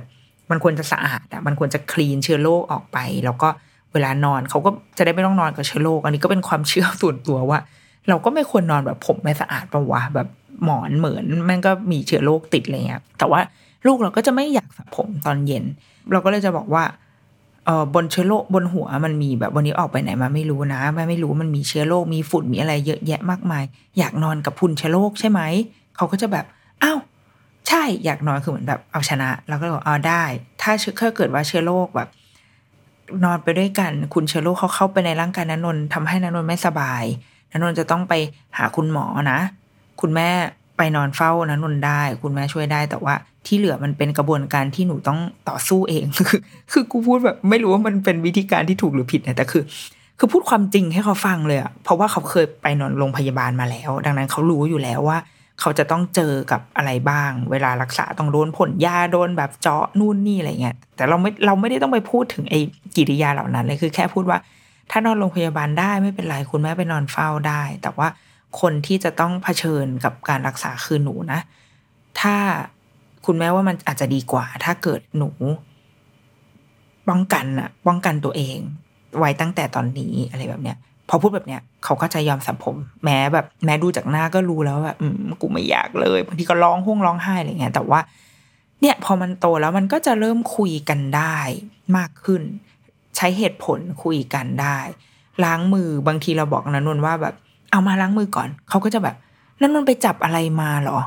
[0.51, 3.49] มันควรจะสะอาดอะมันควรจะคลีนเชื้อโรคออกไป แล้วก็
[3.93, 7.59] เวลานอนเขาก็จะได้ไม่ต้องนอนกับเชื้อโรคอันนี้ก็เป็นความเชื่อส่วนตัวว่า
[8.09, 10.29] เราก็ไม่ควรนอนแบบผมไม่สะอาดปะวะแบบ
[10.65, 13.41] หมอนเหมือนมันก็มีเชื้อโรคติดอะไรเงี้ยแต่ว่า
[13.87, 15.65] ลูกเราก็จะไม่อยากสระผมตอนเย็น
[16.13, 16.85] เราก็เลยจะบอกว่า
[17.67, 23.65] เออบนเชื้อโรคบนหัวมันมีแบบวันนี้ออกไปไหนมาไม่รู้นะแม่ไม่รู้มันมีเชื้อโรคมีฝุ่นมีอะไรเยอะแยะมากมาย
[23.99, 25.41] อยากนอนกับพุ่นเชื้อโรคใช่ไหม
[25.97, 26.45] เขาก็จะแบบ
[26.83, 26.99] อ้าว
[27.69, 30.23] ใช่อยากนอนคือเหมือนแบบเอาชนะ เราก็บอกเอาได้
[30.63, 32.09] ถ้าเชื้อเกิดว่าเชื้อโรคแบบ
[33.25, 37.05] นอนไปด้วยกัน คุณเชื้อโรคเขาเข้าไปในร่างกายนันนนทำให้นันนนไม่สบาย
[37.51, 38.15] นันนนจะต้องไป
[38.57, 39.39] หาคุณหมอนะ
[40.01, 40.29] คุณแม่
[40.77, 43.15] ไปนอนเฝ้านันนนได้ คุณแม่ช่วยได้ แต่ว่า
[43.47, 46.41] ที่เหลือมันเป็นกระบวนการที่หนูต้องต่อสู้เองคือ
[46.73, 49.63] คือกูพูดแบบไม่รู้ว่ามันเป็นวิธีการที่ถูกหรือผิดนะแต่คือ
[50.19, 55.19] คือพูดความจริงให้เขาฟังเลยอะเพราะว่าเขาเคยไปนอนโรงพยาบาลมาแล้ว ดังนั้นเขารู้อยู่แล้วว่า
[55.61, 62.61] เขาจะต้องเจอกับอะไรบ้าง เวลารักษาต้องโดนผลยาโดนแบบเจาะนู่นนี่อะไรเงี้ยแต่เราไม่เราไม่ได้ต้องไปพูดถึงไอ้
[62.97, 64.39] กิริยาเหล่านั้นเลยคือแค่พูดว่า
[64.91, 68.09] ถ้านอนโรงพยาบาลได้ไม่เป็นไรคุณแม่ไปนอนเฝ้าได้ แต่ว่า
[68.61, 71.41] คนที่จะต้องเผชิญกับการรักษาคือหนูนะ
[72.21, 72.37] ถ้า
[73.27, 75.31] คุณแม่ว่ามันอาจจะดีกว่า ถ้าเกิดหนู
[77.09, 78.59] ป้องกันอะป้องกันตัวเอง
[79.19, 80.77] ไว้ตั้งแต่ตอนนี้อะไรแบบเนี้ย
[81.15, 88.01] พอพูดแบบเนี้ยเขาก็จะยอมสัมผม แม้แบบแม้ดูจากหน้าก็รู้แล้วว่าอืมกูไม่อยากเลยบางทีก็ร้องห้องร้องไห้อะไรเงี้ยแต่ว่า
[88.81, 91.39] เนี่ยพอมันโตแล้วมันก็จะเริ่มคุยกันได้
[91.97, 92.43] มากขึ้น
[93.17, 94.79] ใช้เหตุผลคุยกันได้
[95.45, 97.35] ล้างมือบางทีเราบอกนันนว่าแบบ
[97.73, 99.17] เอามาล้างมือก่อน เขาก็จะแบบ
[99.61, 100.99] นันนนไปจับอะไรมาหรอ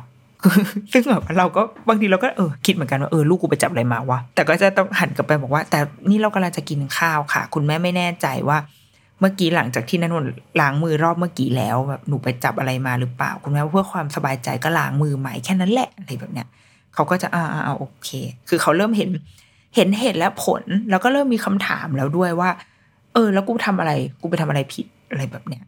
[0.94, 8.58] ซึ่งแบบเราก็บางทีเราก็เออคิดเหมือนกันว่าเออลูกกูไปจับอะไรมาวะแต่ก็จะต้องหันกลับไปบอกว่า แต่นี่เรากำลังจะกินข้าวค่ะ คุณแม่ไม่แน่ใจว่า
[9.20, 10.26] เมื่อกี้หลังจากที่นันน
[10.62, 16.48] ล้างมือรอบเมื่อกี้แล้วแบบหนูไปจับอะไรมาหรือเปล่า คุณแม่เพื่อความสบายใจก็ล้างมือใหม่แค่นั้นแหละอะไรแบบเนี้ย
[16.94, 18.10] เขาก็จะอ่าอ่าโอเค
[18.50, 19.10] คือเขาเริ่มเห็น
[19.76, 22.50] เห็นเหตุและผล แล้วก็เริ่มมีคำถามแล้วด้วยว่า
[23.14, 25.64] เออ แล้วกูทำอะไร กูไปทำอะไรผิดอะไรแบบเนี้ย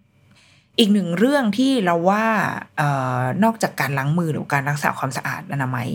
[0.79, 2.23] อีกหนึ่งเรื่องที่เราว่า
[2.77, 5.87] เอ่อนอกจากการล้างมือหรือการรักษาความสะอาดอนามัย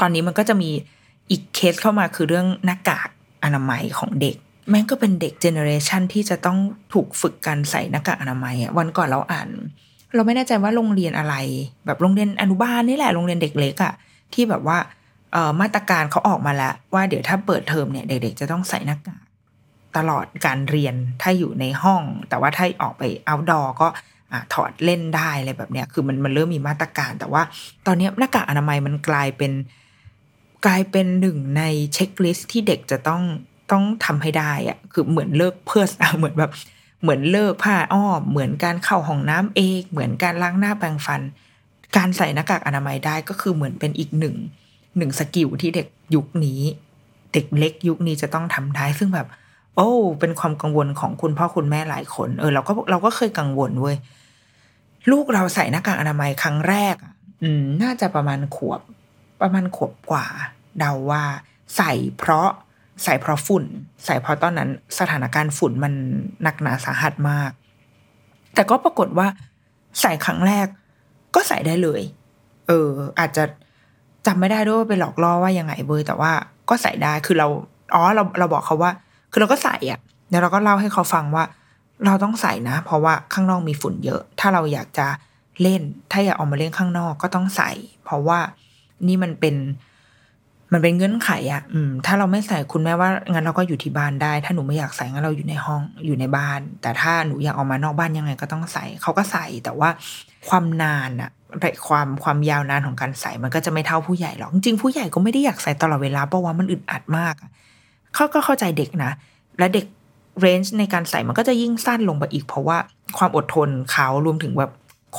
[0.00, 0.70] ตอนนี้มันก็จะมี
[1.30, 3.08] อีกเคสเข้ามาคือเรื่องหน้ากาก
[3.44, 4.36] อนามัยของเด็ก
[4.70, 6.58] แม่งก็เป็นเด็กเจเนอเรชันที่จะต้อง
[6.92, 9.48] ถูกฝึกการใส่หน้ากากอนามัยอะวันก่อนเราอ่าน
[10.14, 11.34] เราไม่แน่ใจว่าโรงเรียนอะไร
[11.86, 13.92] แบบโรงเรียนอนุบาลนี่แหละโรงเรียนเด็กเล็กอะ
[14.34, 14.78] ที่แบบว่า
[15.32, 19.22] เออมาตรการเขาออกมาแล้ว ว่าเดี๋ยวถ้าเปิดเทอมเนี่ยเด็ก ๆ จะต้องใส่หน้ากาก
[19.96, 27.42] ตลอดการเรียนถ้าอยู่ในห้อง แต่ว่าถ้าออกไป outdoor ก็ถอดเล่นได้อะไรแบบเนี้ยคือมันมันเริ่มมีมาตรการ แต่ว่า
[27.86, 29.52] ตอนนี้หน้ากากอนามัยมันกลายเป็น
[30.66, 31.62] กลายเป็นหนึ่งใน
[31.94, 33.22] checklist ที่เด็กจะต้อง
[33.72, 36.50] ต้องทำให้ได้อะคือเหมือนเลิกแพมเพิร์สเหมือนแบบ
[37.02, 41.20] เหมือนเลิกผ้าอ้อมเหมือนการเข้าห้องน้ำเองเหมือนการล้างหน้าแปรงฟัน
[41.96, 44.36] การใส่หน้ากากอนามัยได้ก็คือเหมือนเป็นอีกหนึ่ง
[44.96, 46.60] หนึ่ง skill ที่เด็กยุคนี้
[47.32, 49.26] เด็กเล็กยุคนี้จะต้องทำได้ ซึ่งแบบ
[49.76, 53.96] โอ้ เป็นความกังวลของคุณพ่อคุณแม่หลายคนเออเราก็เราก็เคยกังวลเว้ย
[55.10, 58.80] ลูกเราใส่หน้ากากอนามัยครั้งแรกอะอืม น่าจะประมาณขวบ
[59.40, 60.26] ประมาณขวบกว่า
[60.78, 61.24] เดาว่า
[61.76, 62.48] ใส่เพราะ
[63.04, 63.64] ใส่เพราะฝุ่น
[64.04, 65.92] ใส่เพราะตอนนั้นสถานการณ์ฝุ่นมัน
[66.42, 67.50] หนักหนาสาหัสมาก
[68.54, 69.26] แต่ก็ปรากฏว่า
[70.00, 70.66] ใส่ครั้งแรก
[71.34, 72.02] ก็ใส่ได้เลย
[72.66, 72.88] เออ
[73.20, 73.44] อาจจะ
[74.26, 76.32] จำไม่ได้ด้วยว่าไปหลอกล่อว่ายังไงเบยแต่ว่า
[76.68, 77.48] ก็ใส่ได้คือเรา
[77.94, 78.92] อ๋อเราเราบอกเขาว่า
[79.32, 81.44] คือเราก็ใส่อะแล้วเราก็เล่าให้เขาฟังว่า
[82.06, 85.06] เราต้องใส่นะ เพราะว่าข้างนอกมีฝุ่นเยอะ ถ้าเราอยากจะ
[85.62, 85.82] เล่น
[86.12, 87.70] ถ้าอยากออกมาเล่นข้างนอกก็ต้องใส่
[88.04, 88.38] เพราะว่า
[89.06, 89.54] นี่มันเป็น
[90.72, 99.88] มันเป็นเงื่อนไขอะอืม ถ้าเราไม่ใส่คุณแม่ว่างั้นเราก็อยู่ที่บ้านได้ ถ้าหนูไม่อยากใส่งั้นเราอยู่ในห้องอยู่ในบ้าน แต่ถ้าหนูอยากออกมานอกบ้านยังไงก็ต้องใส่เขาก็ใส่แต่ว่า
[100.48, 101.30] ความนานอะ
[101.88, 107.34] ความความยาวนานของการใส่มันก็จะไม่เท่าผู้ใหญ่หรอกจริงๆผู้ใหญ่ก็ไม่ได้อยากใส่ตลอดเวลาเพราะว่ามันอึดอัดมาก
[108.14, 109.12] เขาก็เข้าใจเด็กนะ
[109.58, 109.86] และเด็ก
[110.40, 112.78] เรนจ์ในการใส่มันก็จะยิ่งสั้นลงไปอีก เพราะว่า
[113.18, 114.70] ความอดทนเขารวมถึงแบบ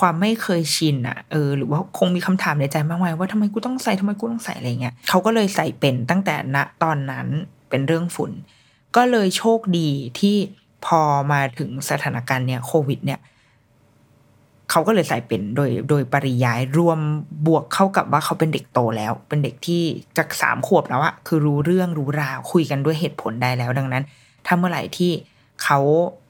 [0.01, 7.27] ความไม่เคยชินอะเออหรือว่าคงมีคำถามในใจมากมายว่าทำไมกูต้องใส่ทำไมกูต้องใส่อะไรเงี้ยเขาก็เลยใส่เป็นตั้งแต่ณตอนนั้น
[7.69, 8.31] เป็นเรื่องฝุ่น
[8.95, 9.89] ก็เลยโชคดี
[10.19, 10.35] ที่
[10.85, 13.19] พอมาถึงสถานการณ์เนี่ยโควิด เนี่ย
[14.71, 16.99] เขาก็เลยใส่เป็นโดยโดยปริยายรวม
[17.47, 19.83] บวกเข้ากับว่าเขาเป็นเด็กโตแล้ว เป็นเด็กที่
[20.17, 24.03] จากสามขวบแล้วอะคือรู้เรื่องรู้ราวคุยกันด้วยเหตุผลได้แล้ว ดังนั้น
[24.45, 25.11] ถ้าเมื่อไหร่ที่
[25.63, 25.79] เขา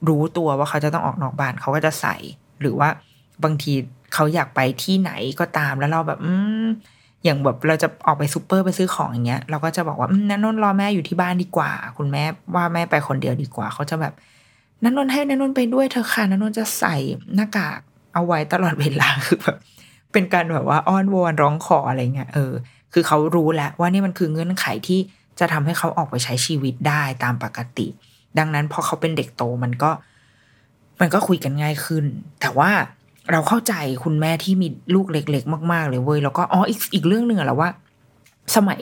[0.10, 2.16] รู้ตัวว่าเขาจะต้องออกนอกบ้านเขาก็จะใส่
[2.62, 2.90] หรือว่า
[3.44, 3.74] บางที
[4.14, 6.34] เขาอยากไปที่ไหนก็ตามแล้วเราแบบ อื
[6.64, 6.66] ม
[7.24, 12.24] อย่างแบบเราจะออกไปซูเปอร์ไปซื้อของอย่างเงี้ยเราก็จะบอกว่านันนนรอแม่อยู่ที่บ้านดีกว่า คุณแม่
[12.56, 14.14] ว่าแม่ไปคนเดียวดีกว่า เขาจะแบบ
[14.84, 16.96] นันนนให้นันนนไปด้วยเธอค่ะนันนนจะใส่
[17.36, 17.80] หน้ากาก
[18.14, 19.58] เอาไว้ตลอดเวลาคือแบบ
[20.14, 22.52] เป็นการแบบว่าอ้อนวอนร้องขออะไรเงี้ยเออ
[22.94, 25.00] คือเขารู้แล้วว่านี่มันคือเงื่อนไขที่
[25.40, 27.88] จะทำให้เขาออกไปใช้ชีวิตได้ตามปกติ
[28.38, 29.92] ดังนั้นพอเขาเป็นเด็กโตมันก็
[31.00, 32.06] มันก็คุยกันง่ายขึ้น
[32.42, 32.72] แต่ว่า
[33.32, 37.70] เราเข้าใจคุณแม่ที่มีลูกเล็ก ๆ มาก ๆ เลยเว้ยแล้วก็อ๋ออีกอีกเรื่องหนึ่งอะแล้วว่า
[38.56, 38.82] สมัย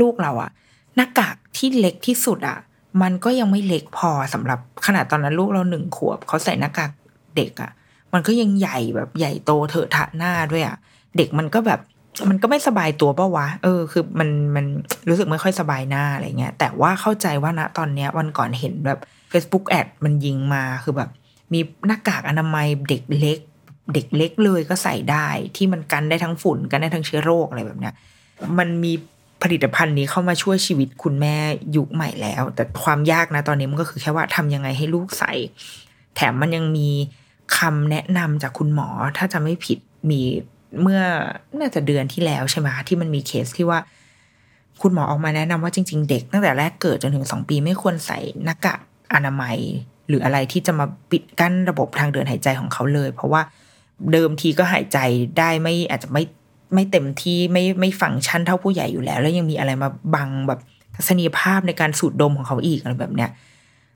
[0.00, 0.50] ลูกเราอะ
[0.96, 2.58] หน้ากากที่เล็กที่สุดอะ
[3.02, 6.90] มันก็ยังไม่เล็กพอสำหรับขนาดตอนนั้นลูกเราหนึ่งขวบเขาใส่หน้ากาก
[7.36, 7.70] เด็กอะ
[8.12, 10.76] มันก็ยังใหญ่แบบใหญ่โตเถอะทะหน้าด้วยอะ
[11.16, 11.80] เด็กมันก็แบบ
[12.28, 14.66] มันก็ไม่สบายตัวปะวะ เออ คือมันมัน
[15.08, 18.98] รู้สึกไม่ค่อยสบายหน้าอะไรเงี้ย แต่ว่าเข้าใจว่าณตอนเนี้ยวันก่อนเห็นแบบ
[19.32, 21.10] Facebook แอดมันยิงมาคือแบบ
[21.52, 23.38] มีหน้ากากอนามัยเด็กเล็ก
[23.94, 27.94] เด็กเล็กเลยก็ใส่ได้ที่มันกันได้ทั้งฝุ่นกันได้ทั้งเชื้อโรคอะไรแบบเนี้ย
[28.58, 28.92] มันมี
[29.42, 31.36] ผลิตภัณฑ์นี้เข้ามาช่วยชีวิตคุณแม่
[31.76, 35.32] ยุคใหม่แล้ว แต่ความยากนะตอนนี้มันก็คือแค่ว่าทำยังไงให้ลูกใส่
[36.16, 36.88] แถมมันยังมี
[37.58, 39.78] คำแนะนำจากคุณหมอ ถ้าจะไม่ผิด
[40.10, 40.20] มี
[40.82, 41.00] เมื่อ
[41.58, 43.78] น่าจะเดือนที่แล้วใช่ไหมที่มันมีเคสที่ว่า
[44.82, 48.80] คุณหมอออกมาแนะนำว่าจริง ๆ เด็กตั้งแต่แรกเกิดจนถึงสองปีไม่ควรใส่หน้ากาก
[49.14, 49.56] อนามัย
[50.08, 53.42] หรืออะไรที่จะมาปิดกั้นระบบทางเดินหายใจของเขาเลย เพราะว่า
[54.12, 54.98] เดิมทีก็หายใจ
[55.38, 56.22] ได้ไม่อาจจะไม่
[56.74, 60.60] ไม่เต็มที่ไม่ไม่ฟังก์ชันเท่าผู้ใหญ่อยู่แล้ว แล้วยังมีอะไรมาบังแบบ
[60.96, 63.30] ทัศนียภาพในการสูดดมของเขาอีกอะไรแบบเนี้ย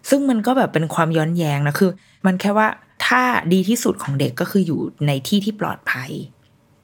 [0.08, 1.90] ซึ่งมันก็แบบเป็นความย้อนแย้งนะคือ
[2.26, 2.68] มันแค่ว่า
[3.06, 3.22] ถ้า
[3.52, 6.10] ดีที่สุดของเด็กก็คืออยู่ในที่ที่ปลอดภัย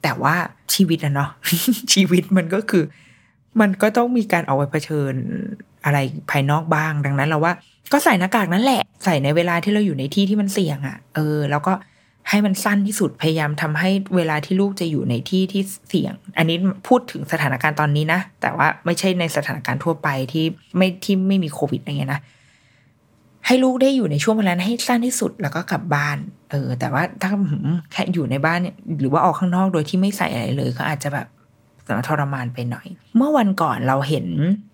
[0.03, 0.35] แต่ว่า
[0.73, 1.29] ชีวิตอะเนาะ
[1.93, 2.83] ชีวิตมันก็คือ
[3.61, 5.13] มันก็ต้องมีการเอาไว้เผชิญ
[5.85, 5.97] อะไร
[6.31, 7.53] ภายนอกบ้างดังนั้นเราว่า
[7.91, 11.73] ก็ใส่หน้ากากนั่นแหละ ใส่ในเวลาที่เราอยู่ในที่ที่มันเสี่ยงอะ่ะ เออ แล้วก็
[12.29, 16.57] ให้มันสั้นที่สุดพยายามทำให้เวลาที่ลูกจะอยู่ในที่ที่เสี่ยง อันนี้
[16.87, 20.45] พูดถึงสถานการณ์ตอนนี้นะ แต่ว่าไม่ใช่ในสถานการณ์ทั่วไปที่
[20.77, 22.21] ไม่ที่ไม่มีโควิดอะไรเงี้ยนะ
[23.45, 26.17] ให้ลูกได้อยู่ในช่วงเวลาให้สั้นที่สุดแล้วก็กลับบ้าน
[26.51, 27.31] เออ แต่ว่าถ้า
[27.91, 31.27] แค่อยู่ในบ้านเนี่ยหรือว่าออกข้างนอกโดยที่ไม่ใส่อะไรเลยก็อาจจะแบบ
[32.07, 34.25] ทรมานไปหน่อย เมื่อวันก่อนเราเห็น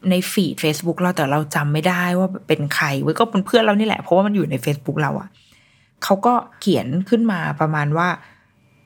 [0.09, 5.27] ในฟีด Facebook เราแต่เราจำไม่ได้ว่าเป็นใครเว้ยก็เป็นเพื่อนเรานี่แหละ เพราะว่ามันอยู่ใน Facebook เราอะ
[6.03, 8.09] เขาก็เขียนขึ้นมาประมาณว่า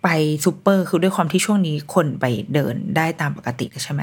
[0.03, 0.07] ไป
[0.45, 4.01] ซูเปอร์คือด้วยความที่ช่วงนี้คนไปเดินได้ตามปกติใช่ไหม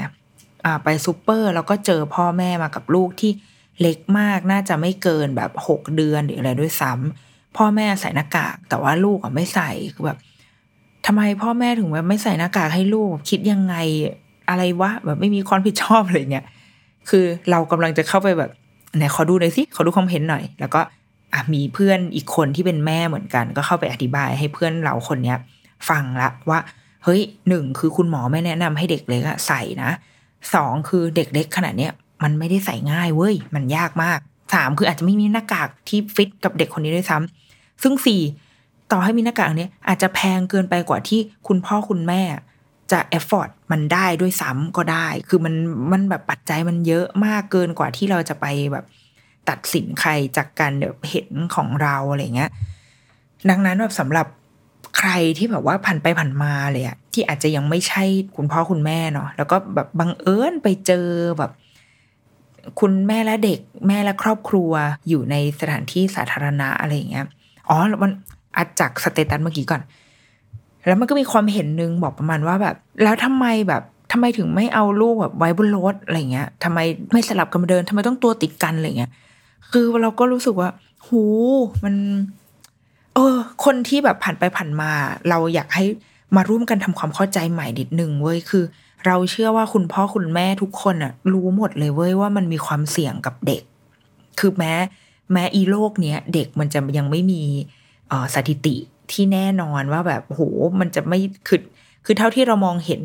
[0.65, 3.31] อ่าไปซูเปอร์แล้วก็เจอพ่อแม่มากับลูกที่
[3.81, 10.19] เล็กมากน่าจะไม่เกินแบบหกเดือนหรืออะไรด้วยซ้ำพ่อแม่ใส่หน้ากาก แต่ว่าลูกอะไม่ใส่คือแบบ
[11.05, 13.75] ทำไมพ่อแม่ถึงแบบไม่ใส่หน้ากากให้ลูกคิดยังไง
[14.49, 16.45] อะไรวะแบบไม่มีความผิดชอบอะไรเงี้ย
[17.09, 18.51] คือเรากำลังจะเข้าไปแบบ
[18.95, 20.81] ไหนขอดูหน่อยสิขอดูความเห็นหน่อย แล้วก็
[21.33, 25.37] อะมีเพื่อนอีกคนที่เป็นแม่เหมือนกัน ก็เข้าไปอธิบายให้เพื่อนเราคนเนี้ย
[25.89, 26.59] ฟังละว่า
[27.03, 29.91] เฮ้ยหนึ่งคือคุณหมอไม่แนะนำให้เด็กเล็กอะใส่นะ
[30.53, 31.91] สองคือเด็กเล็กขนาดเนี้ย
[32.23, 34.19] มันไม่ได้ใส่ง่ายเว้ย มันยากมาก
[34.53, 38.21] สามคืออาจจะไม่มีหน้ากากที่ฟิตกับเด็กคนนี้ด้วยซ้ำซึ่งสี่
[38.91, 42.21] ต่อให้มีหน้ากากเนี้ยอาจจะแพงเกินไปกว่าที่คุณพ่อคุณแม่
[42.91, 45.53] จะเอฟฟอร์ดมันได้ด้วยซ้ำก็ได้ คือมัน
[45.91, 48.85] มันแบบปัจจัยมันเยอะมากเกินกว่าที่เราจะไปแบบ
[49.49, 52.51] ตัดสินใครจากการแบบเห็นของเราอะไรเงี้ย
[53.49, 54.27] ดังนั้นแบบสำหรับ
[54.97, 58.03] ใครที่แบบว่าผ่านไปผ่านมาเลยอะที่อาจจะยังไม่ใช่
[58.35, 61.05] คุณพ่อคุณแม่เนาะแล้วก็แบบบังเอิญไปเจอ
[61.37, 61.51] แบบ
[62.79, 64.71] คุณแม่และเด็กแม่และครอบครัว
[65.07, 67.25] อยู่ในสถานที่สาธารณะอะไรเงี้ย
[67.69, 68.11] อ๋อมัน
[68.57, 69.81] อาจจากสเตตัสเมื่อกี้ก่อน
[70.87, 76.79] แล้วมันก็มีความเห็นนึงบอกประมาณว่าแบบ แล้วทำไมแบบทำไมถึงไม่เอาลูกแบบไว้บนรถอะไรเงี้ยทำไม
[77.11, 79.11] ไม่สลับกันมาเดินทำไมต้องตัวติดกันอะไรเงี้ย
[79.71, 80.69] คือเราก็รู้สึกว่า
[81.07, 81.21] หู
[81.83, 81.95] มัน
[83.15, 84.91] เออ คนที่แบบผ่านไปผ่านมา
[85.29, 85.85] เราอยากให้
[86.35, 88.63] มาร่วมกันทำความเข้าใจใหม่นิดนึงเว้ยคือ
[89.05, 93.61] เราเชื่อว่าคุณพ่อคุณแม่ทุกคนอะรู้หมดเลยเว้ยว่ามันมีความเสี่ยงกับเด็ก
[94.39, 94.73] คือแม้
[95.33, 97.41] แม้อีโลกเนี้ยเด็กมันจะยังไม่มี
[98.35, 98.75] สถิติ
[99.11, 100.41] ที่แน่นอนว่าแบบโห
[100.79, 101.61] มันจะไม่คือ
[102.05, 103.03] คือเท่าที่เรามองเห็น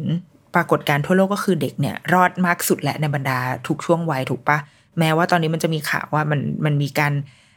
[0.54, 4.58] ปรากฏการณ์ทั่วโลกก็คือเด็กเนี่ย รอดมากสุดแหละในบรรดาทุกช่วงวัยถูกปะ
[4.98, 7.12] แม้ว่าตอนนี้มันจะมีข่าวว่ามันมันมีการ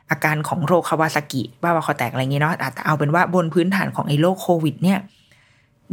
[0.09, 4.99] อาการของโรคคาวาซากิบ้าบาคอแตกอะไรเงี้เนาะแต่เอาเป็นว่าบนพื้นฐานของไอ้โรคโควิด เนี่ย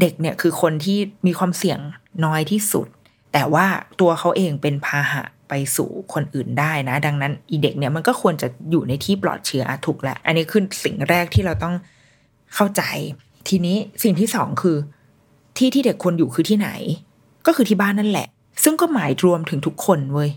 [0.00, 1.78] เด็กเนี่ยคือคนที่มีความเสี่ยง
[2.24, 2.86] น้อยที่สุด
[3.32, 3.66] แต่ว่า
[4.00, 11.74] ตัวเขาเองเป็นพาหะไปสู่คนอื่นได้นะ ดังนั้นอีเด็กเนี่ยมันก็ควรจะอยู่ในที่ปลอดเชื้อถูกแหละ อันนี้คือสิ่งแรกที่เราต้อง
[12.54, 12.82] เข้าใจ
[13.48, 14.76] ทีนี้สิ่งที่สองคือ
[15.58, 16.70] ที่ที่เด็กควรอยู่คือที่ไหน
[17.46, 18.26] ก็คือที่บ้านนั่นแหละ
[18.64, 20.30] ซึ่งก็หมายรวมถึงทุกคนเว้ย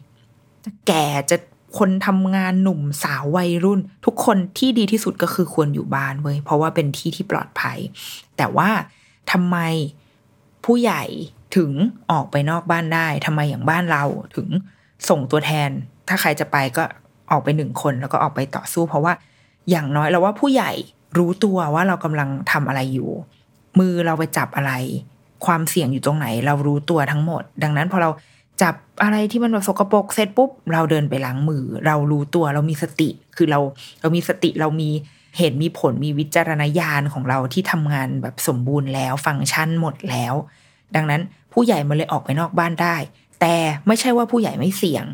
[0.66, 1.38] จะแก่จะ
[1.78, 7.78] คนทำงานหนุ่มสาววัยรุ่น ทุกคนที่ดีที่สุดก็คือควรอยู่บ้านเว้ยเพราะว่าเป็นที่ที่ปลอดภัย
[8.38, 8.70] แต่ว่า
[9.32, 9.57] ทำไม
[10.66, 11.03] ผู้ใหญ่
[11.55, 11.72] ถึง
[12.11, 14.03] ออกไปนอกบ้านได้ทำไมอย่างบ้านเรา
[14.36, 14.47] ถึง
[15.09, 15.70] ส่งตัวแทน
[16.07, 16.84] ถ้าใครจะไปก็
[17.32, 19.13] ออกไปหนึ่งคนแล้วก็ออกไปต่อสู้ เพราะว่า
[19.70, 20.72] อย่างน้อยเราว่าผู้ใหญ่
[21.18, 23.09] รู้ตัวว่าเรากำลังทำอะไรอยู่
[23.80, 24.74] มือเราไปจับอะไร
[25.45, 28.09] ความเสี่ยงอยู่ตรงไหน เรารู้ตัวทั้งหมด ดังนั้นพอเรา
[28.62, 33.60] จับอะไรที่มันแบบสกปรกเสร็จปุ๊บ เราเดินไปล้างมือ เรารู้ตัวเรามีสติ คือเรา
[34.01, 34.89] เรามีสติเรามี
[35.38, 40.34] เหตุมีผลมีวิจารณญาณของเราที่ทำงานแบบสมบูรณ์แล้วฟังก์ชันหมดแล้ว
[40.95, 41.22] ดังนั้น
[41.53, 42.95] ผู้ใหญ่มันเลยออกไปนอกบ้านได้
[43.41, 43.56] แต่
[43.88, 45.06] ไม่ใช่ว่าผู้ใหญ่ไม่เสี่ยง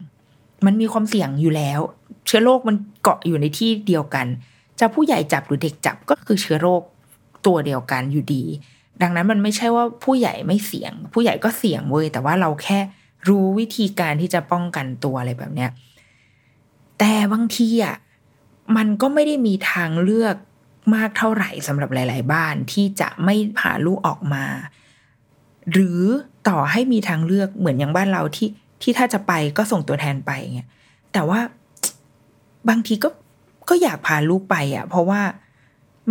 [0.66, 1.80] มันมีความเสี่ยงอยู่แล้ว
[2.26, 4.28] เชื้อโรคมันเกาะอยู่ในที่เดียวกัน
[4.80, 6.82] จะผู้ใหญ่จับหรือเด็กจับก็คือเชื้อโรค
[7.46, 8.44] ตัวเดียวกันอยู่ดี
[9.02, 12.80] ดังนั้นมันไม่ใช่ว่าผู้ใหญ่ไม่เสี่ยง ผู้ใหญ่ก็เสี่ยงเว้ยแต่ว่าเราแค่
[13.30, 15.72] รู้วิธีการที่จะป้องกันตัวอะไรแบบเนี้ย
[17.00, 17.96] แต่บางทีอะ
[18.78, 20.36] มันก็ไม่ได้มีทางเลือก
[20.96, 24.46] มากเท่าไหร่สำหรับหลาย ๆ บ้านที่จะไม่พาลูกออกมา
[25.72, 26.02] หรือ
[26.48, 28.50] ต่อให้มีทางเลือกเหมือนอย่างบ้านเราที่
[28.82, 30.70] ที่ถ้าจะไปก็ส่งตัวแทนไปเงี้ย
[31.14, 31.40] แต่ว่า
[32.70, 33.10] บางทีก็
[33.70, 35.22] ก็อยากพาลูกไปอะ เพราะว่า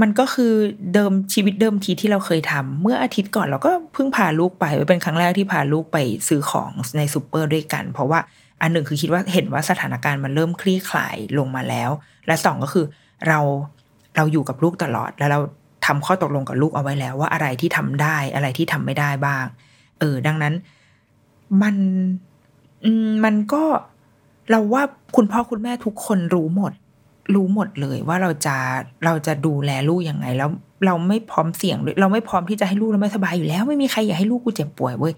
[0.01, 0.53] มันก็คือ
[0.95, 8.19] เดิมชีวิตเดิมทีที่เราเคยทำเมื่ออาทิตย์ก่อนเราก็เพิ่งพาลูกไปเป็นครั้งแรกที่พาลูกไปซื้อของในซูเปอร์ด้วยกัน เพราะว่า
[8.61, 11.91] อันหนึ่งคือคิดว่าเห็นว่าสถานการณ์มันเริ่มคลี่คลายลงมาแล้ว
[12.27, 12.87] และสองก็คือ
[13.29, 13.39] เรา
[14.17, 15.41] เราอยู่กับลูกตลอดแล้วเรา
[15.87, 19.45] ทำข้อตกลงกับลูกเอาไว้แล้ว ว่าอะไรที่ทำได้อะไรที่ทำไม่ได้บ้าง
[19.99, 20.55] เออ ดังนั้น
[21.63, 21.77] มัน
[23.25, 23.63] มันก็
[24.51, 24.83] เราว่า
[25.17, 26.73] คุณพ่อคุณแม่ทุกคนรู้หมด
[27.35, 28.57] รู้หมดเลยว่าเราจะ
[29.05, 30.51] เราจะดูแลลูกยังไง แล้ว
[30.87, 35.15] เราไม่พร้อมเสี่ยงเราไม่พร้อมที่จะให้ลูกเราไม่สบายอยู่แล้ว ไม่มีใครอยากให้ลูกกูเจ็บป่วยเว้ย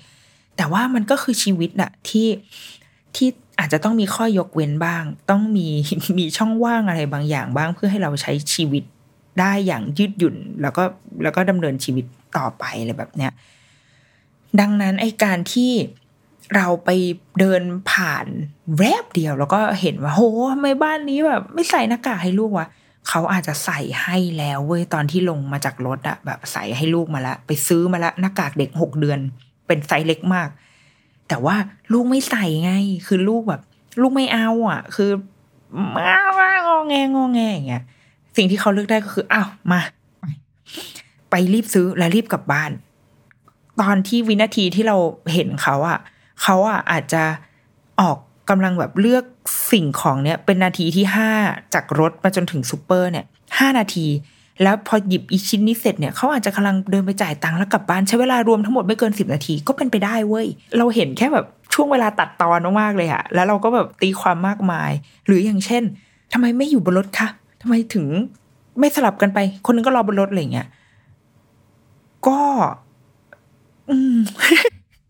[0.57, 2.29] แต่ว่ามันก็คือชีวิตน่ะที่
[3.17, 5.69] ที่อาจจะต้องมีข้อยกเว้นบ้าง ต้องมี
[6.19, 8.85] มีช่องว่างอะไรบางอย่างบ้าง เพื่อให้เราใช้ชีวิต
[9.41, 10.83] ได้อย่างยืดหยุ่น แล้วก็
[11.23, 12.05] แล้วก็ดำเนินชีวิต
[12.37, 13.33] ต่อไปอะไรแบบเนี้ย
[14.61, 15.73] ดังนั้นไอการที่
[16.57, 16.91] เราไป
[17.41, 18.27] เดินผ่าน
[18.79, 20.23] แวบเดียว แล้วก็เห็นว่าโห
[20.53, 22.67] ทำไมบ้านนี้แบบ ไม่ใส่หน้ากากให้ลูกวะ
[23.09, 29.19] เขาอาจจะใส่ให้แล้วเว้ยตอนที่ลงมาจากรถอะแบบใส่ให้ลูกมาละ ไปซื้อมาละหน้ากากเด็กหกเดือน
[29.67, 30.49] เป็นไซส์เล็กมาก
[31.29, 31.57] แต่ว่า
[31.93, 32.73] ลูกไม่ใส่ไง
[33.07, 33.63] คือลูกแบบ
[34.01, 35.11] ลูกไม่เอาอะ คือ
[35.95, 37.85] มางอแงงอแงอย่างเงี้ย
[38.37, 39.81] สิ่งที่เขาเลือกได้ก็คืออ้าวมา
[41.31, 42.71] ไปรีบซื้อและรีบกลับบ้าน
[43.81, 44.97] ตอนที่วินาทีที่เรา
[45.33, 45.99] เห็นเขาอะ
[46.43, 47.25] เขาอะอาจจะ
[48.01, 48.17] ออก
[48.51, 49.25] กำลังแบบเลือก
[49.71, 51.31] สิ่งของเนี้ยเป็นนาทีที่ห้า
[51.75, 53.25] จากรถมาจนถึงซูเปอร์เนี่ย
[53.59, 54.07] ห้านาที
[54.63, 60.47] แล้วพอหยิบอีชิ้นนี้เสร็จเนี่ยเขาอาจจะกำลังเดินไปจ่ายตังค์แล้วกลับบ้านใช้เวลารวมทั้งหมดไม่เกินสิบนาทีก็เป็นไปได้เว้ย
[60.79, 64.91] เราเห็นแค่แบบช่วงเวลาตัดตอนมากๆเลยอะแล้วเราก็แบบตีความมากมาย
[65.27, 65.83] หรืออย่างเช่น
[66.33, 67.29] ทำไมไม่อยู่บนรถคะ
[67.63, 68.07] ทำไมถึง
[68.79, 70.69] ไม่สลับกันไป คนนึงก็รอบนรถอะไรเงี้ย
[72.27, 72.39] ก็
[73.91, 74.17] อืม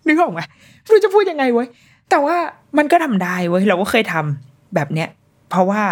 [0.07, 0.41] นึกออกไหม
[0.83, 1.68] ไม่รู้จะพูดยังไงเว้ย
[2.11, 2.37] แต่ว่า
[2.78, 5.09] มันก็ทำได้เว้ยเราก็เคยทำแบบเนี้ย
[5.51, 5.83] เพราะว่า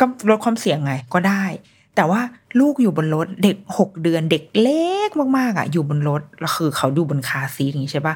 [0.00, 1.44] ก็ลดความเสี่ยงไงก็ได้
[1.96, 2.20] แต่ว่า
[2.60, 8.14] ลูกอยู่บนรถเด็กหกเดือนเด็กเล็กมากๆอะ อยู่บนรถแล้วคือเขาดูบนคาซีอย่างนี้ใช่ปะ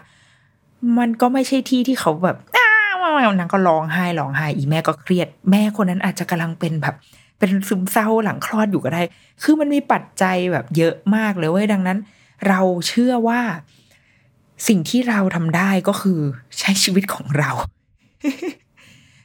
[0.99, 6.95] มันก็ไม่ใช่ที่ที่เขาแบบอ้าวนางก็ร้องไห้ร้องไห้ อีแม่ก็เครียด แม่คนนั้นอาจจะกำลังเป็นแบบ
[7.39, 9.03] เป็นซึมเศร้าหลังคลอดอยู่ก็ได้
[9.43, 11.99] คือมันมีปัจจัยแบบเยอะมากเลยเว้ยดังนั้น
[12.49, 13.41] เราเชื่อว่า
[14.67, 16.19] สิ่งที่เราทำได้ก็คือ
[16.59, 17.51] ใช้ชีวิตของเรา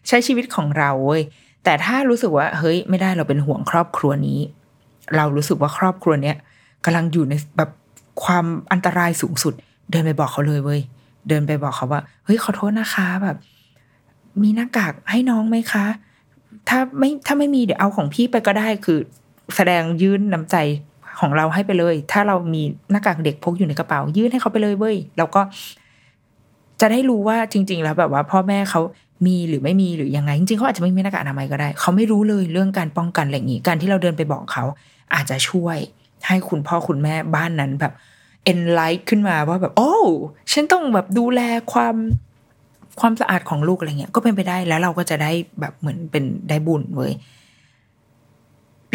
[0.08, 1.24] ใช้ชีวิตของเราเว้ย
[1.64, 4.40] แต่ถ้ารู้สึกว่า เฮ้ย ไม่ได้เราเป็นห่วงครอบครัวนี้
[5.16, 6.38] เรารู้สึกว่าครอบครัวเนี้ย
[6.86, 7.70] กำลังอยู่ในแบบ
[8.24, 9.54] ความอันตรายสูงสุด
[9.92, 10.82] เดินไปบอกเขาเลยเว้ย
[11.28, 13.38] เดินไปบอกเขาว่า เฮ้ยขอโทษนะคะแบบ
[14.42, 15.86] มีหน้ากากให้น้องไหมคะ
[16.70, 19.00] ถ้าไม่ถ้าไม่มีเดี๋ยวเอาของพี่ไปก็ได้คือ
[19.56, 20.56] แสดงยื่นน้ำใจ
[21.20, 25.42] ของเราให้ไปเลย ถ้าเรามีหน้ากากเด็กพกอยู่ในกระเป๋า ยื่นให้เขาไปเลยเว้ยแล้วก็
[26.82, 28.82] จะได้รู้ว่าจริง ๆ แล้วแบบว่า พ่อแม่เขา
[29.28, 34.64] มีหรือไม่มีหรือยังไง จริงๆเขาอาจจะไม่มีหน้ากากอนามัยก็ได้ เขาไม่รู้เลยเรื่องการป้องกันอะไรอย่างนี้การที่เราเดินไปบอกเขา
[35.14, 35.78] อาจจะช่วย
[36.28, 37.94] ให้คุณพ่อคุณแม่บ้านนั้นแบบ
[38.44, 39.94] เอ็นไลท์ขึ้นมาว่าแบบ โอ้
[40.52, 41.42] ฉันต้องแบบดูแล
[41.74, 41.96] ความ
[43.00, 47.14] ความสะอาดของลูกอะไรเงี้ยก็เป็นไปได้แล้วเราก็จะได้แบบเหมือนเป็นได้บุญเว้ย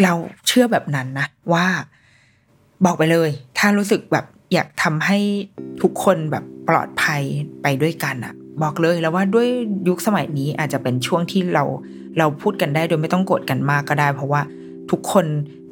[0.03, 0.13] เรา
[0.47, 1.65] เชื่อแบบนั้นนะว่า
[2.85, 5.19] บอกไปเลย ถ้ารู้สึกแบบอยากทำให้
[5.81, 7.21] ทุกคนแบบปลอดภัย
[7.61, 9.47] ไปด้วยกันอะบอกเลยแล้วว่าด้วย
[9.87, 11.63] ยุคสมัยนี้อาจจะเป็นช่วงที่เรา
[12.17, 14.41] เราพูดกันได้โดยไม่ต้องโกรธกันมากก็ได้ เพราะว่า
[14.91, 15.25] ทุกคน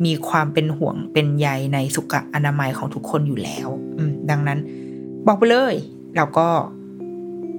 [0.06, 3.68] มีความเป็นห่วงเป็นใยในสุขอนามัยของทุกคนอยู่แล้ว
[4.30, 4.60] ดังนั้น
[5.28, 5.76] บอกไปเลย
[6.16, 6.48] เราก็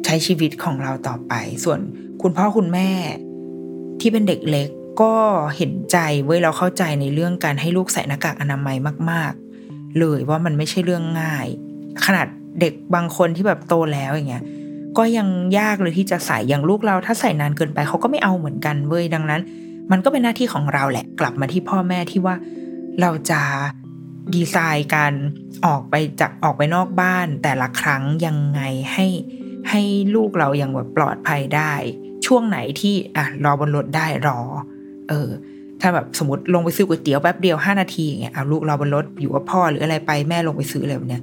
[0.05, 1.33] ใช้ชีวิตของเราต่อไป
[1.65, 1.81] ส่วน
[2.23, 2.89] คุณพ่อคุณแม่
[4.01, 4.69] ที่เป็นเด็กเล็ก
[5.01, 5.15] ก็
[5.57, 8.77] เห็นใจเว้ยเราเข้าใจในเรื่องการให้ลูกใส่หน้ากากอนามัย
[9.11, 9.33] มาก
[9.65, 11.47] ๆ เลยว่ามันไม่ใช่เรื่องง่าย
[12.05, 12.27] ขนาด
[12.61, 14.45] เด็กบางคนที่แบบโตแล้วอย่างเงี้ย
[14.99, 15.29] ก็ยัง
[15.59, 19.41] ยากเลยที่จะใส่อย่างลูกเราถ้าใส่นานเกินไปเขาก็ไม่เอาเหมือนกันเว้ยดังนั้น
[19.91, 22.35] มันก็เป็นหน้าที่ของเราแหละกลับมาที่พ่อแม่ที่ว่า
[23.01, 23.41] เราจะ
[24.35, 25.13] ดีไซน์การ
[25.67, 28.61] ออกไปจากออกไปนอกบ้าน แต่ละครั้งยังไง
[28.93, 29.07] ให้
[29.71, 29.83] ให้
[30.15, 31.73] ลูกเรายังแบบปลอดภัยได้
[32.27, 34.41] ช่วงไหนที่อะรอบนรถได้รอ
[35.09, 35.29] เออ
[35.81, 41.23] ถ้าแบบสมมติลงไปซื้อก๋วยเตี๋ยวแป๊บเดียวห้านาทีอย่างเงี้ยเอาลูกรอบนรถอยู่กับพ่อหรืออะไรไปแม่ลงไปซื้ออะไรแบบเนี้ย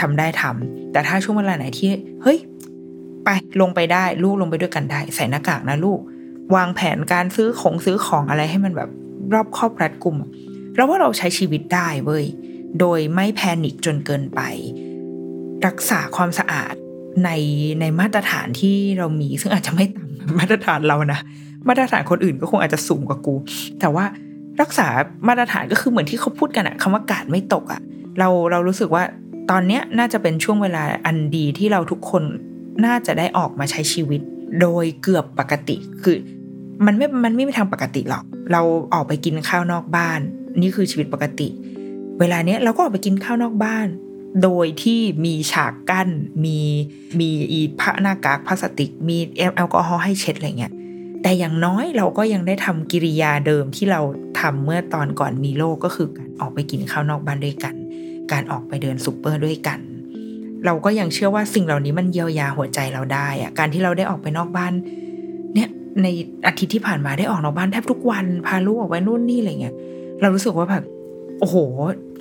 [0.00, 1.88] ทำได้ทำแต่ถ้าช่วงเวลาไหนที่
[2.22, 2.38] เฮ้ย
[3.24, 3.28] ไป
[3.60, 6.00] ลงไปได้ลูกลงไปด้วยกันได้ ใส่หน้ากากนะลูก
[6.54, 8.90] วางแผนการซื้อของซื้อของอะไรให้มันแบบ
[9.34, 10.16] รอบครอบรัดกลุ่ม
[10.74, 12.24] เราว่าเราใช้ชีวิตได้เว้ย
[12.80, 14.40] โดยไม่แพนิคจนเกินไป
[15.66, 16.74] รักษาความสะอาด
[17.24, 17.30] ใน
[17.80, 21.20] ในมาตรฐานที่เรามีซึ่งอาจจะไม่ต่ำมาตรฐานเรานะ
[21.68, 23.34] มาตรฐานคนอื่นก็คงอาจจะสูงกว่ากู
[23.80, 24.04] แต่ว่า
[24.60, 24.86] รักษา
[25.28, 27.80] มาตรฐานก็คือเหมือนที่เขาพูดกันอะคำว่ากาดไม่ตกอะ
[28.18, 29.02] เราเรารู้สึกว่า
[29.50, 32.22] ตอนเนี้ยน่าจะเป็นช่วงเวลาอันดีที่เราทุกคน
[32.86, 34.20] น่าจะได้ออกมาใช้ชีวิต
[34.60, 36.16] โดยเกือบปกติคือ
[36.86, 38.62] มันไม่มันไม่มีทางปกติหรอก เรา
[38.94, 40.20] ออกไปกินข้าวนอกบ้าน
[40.60, 41.48] นี่คือชีวิตปกติ
[42.20, 43.86] เวลาเนี้ยเราก็ออกไปกินข้าวนอกบ้าน
[44.42, 46.08] โดยที่มีฉากกั้น
[46.44, 46.58] มี
[47.20, 50.72] มีอีผ้าหน้ากากพลาสติก มีแอลกอฮอล์ให้เช็ดอะไรเงี้ย
[51.22, 54.00] แต่อย่างน้อยเราก็ยังได้ทำกิริยาเดิมที่เรา
[54.40, 57.74] ทำเมื่อตอนก่อนมีโลกก็คือการออกไปกินข้าวนอกบ้านด้วยกัน
[58.32, 59.80] การออกไปเดินซูเปอร์ด้วยกัน
[60.64, 64.72] เราก็ยังเชื่อว่าสิ่งเหล่านี้มันเยียวยาหัวใจเราได้อะการที่เราได้ออกไปนอกบ้าน
[65.54, 65.68] เนี่ย
[66.02, 66.06] ใน
[66.46, 69.74] อาทิตย์ที่ผ่านมาได้ออกนอกบ้านแทบทุกวันพาลูกออกไปนู่นนี่อะไรเงี้ย
[70.20, 70.84] เรารู้สึกว่าแบบ
[71.40, 71.56] โอ้โห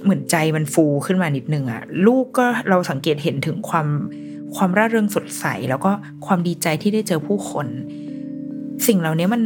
[0.04, 3.88] เหมือนใจมันฟูขึ้นมานิดนึงอะลูกก็เราสังเกตเห็นถึงความ
[4.56, 5.91] ความร่าเริงสดใส แล้วก็
[6.26, 7.68] ความดีใจที่ได้เจอผู้คน
[8.88, 9.44] สิ่งเหล่านี้มัน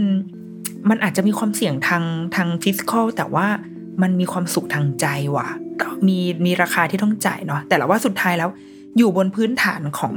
[0.89, 2.03] มันอาจจะมีความเสี่ยงทาง
[2.35, 3.47] ทางฟิสิกอลแต่ว่า
[4.01, 5.05] มันมีความสุขทางใจ
[5.35, 5.47] ว่ะ
[6.07, 8.49] มีมีราคาที่ต้องจ่ายเนาะแต่ละว่าสุดท้ายแล้ว
[8.97, 10.15] อยู่บนพื้นฐานของ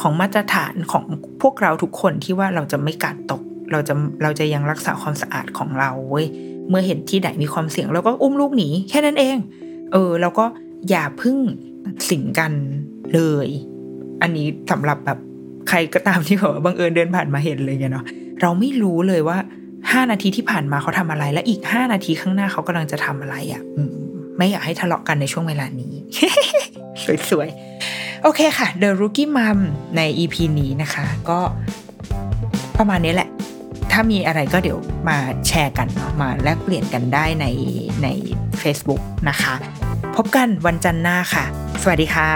[0.00, 1.04] ของมาตรฐานของ
[1.42, 3.42] พวกเราทุกคนที่ว่าเราจะไม่กาดตก
[3.72, 6.26] เราจะเราจะยังรักษาความสะอาดของเราเว้ย
[6.68, 9.36] เมื่อเห็นที่ไหนมีความเสี่ยงเราก็อุ้มลูกหนีแค่นั้นเอง
[9.92, 10.44] เออแล้วก็
[10.88, 11.36] อย่าพึ่ง
[11.86, 12.52] ตัดสินกัน
[13.14, 13.48] เลย
[14.22, 15.18] อันนี้สำหรับแบบ
[15.68, 18.04] ใครก็ตามที่แบบบังเอิญเดินผ่านมาเห็นเลยเนาะ
[18.40, 19.38] เราไม่รู้เลยว่า
[19.92, 23.62] ห้านาทีที่ผ่านมาเขาทำอะไร และอีกห้านาทีข้างหน้าเขากำลังจะทำอะไรอะ่ะ
[24.36, 25.92] ไม่อยากให้ทะเลาะกันในช่วงเวลานี้
[27.30, 29.58] สวยๆ โอเคค่ะ The Rookie Mom
[29.96, 31.38] ใน EP นี้นะคะ ก็
[32.78, 33.28] ประมาณนี้แหละ
[33.92, 34.78] ถ้ามีอะไรก็เดี๋ยว
[35.08, 35.88] มาแชร์กัน
[36.20, 37.46] มาแลกเปลี่ยนกันได้ใน
[38.02, 38.08] ใน
[38.62, 39.54] Facebook นะคะ
[40.16, 41.44] พบกันวันจันทร์หน้าค่ะ
[41.82, 42.30] สวัสดีค่ะ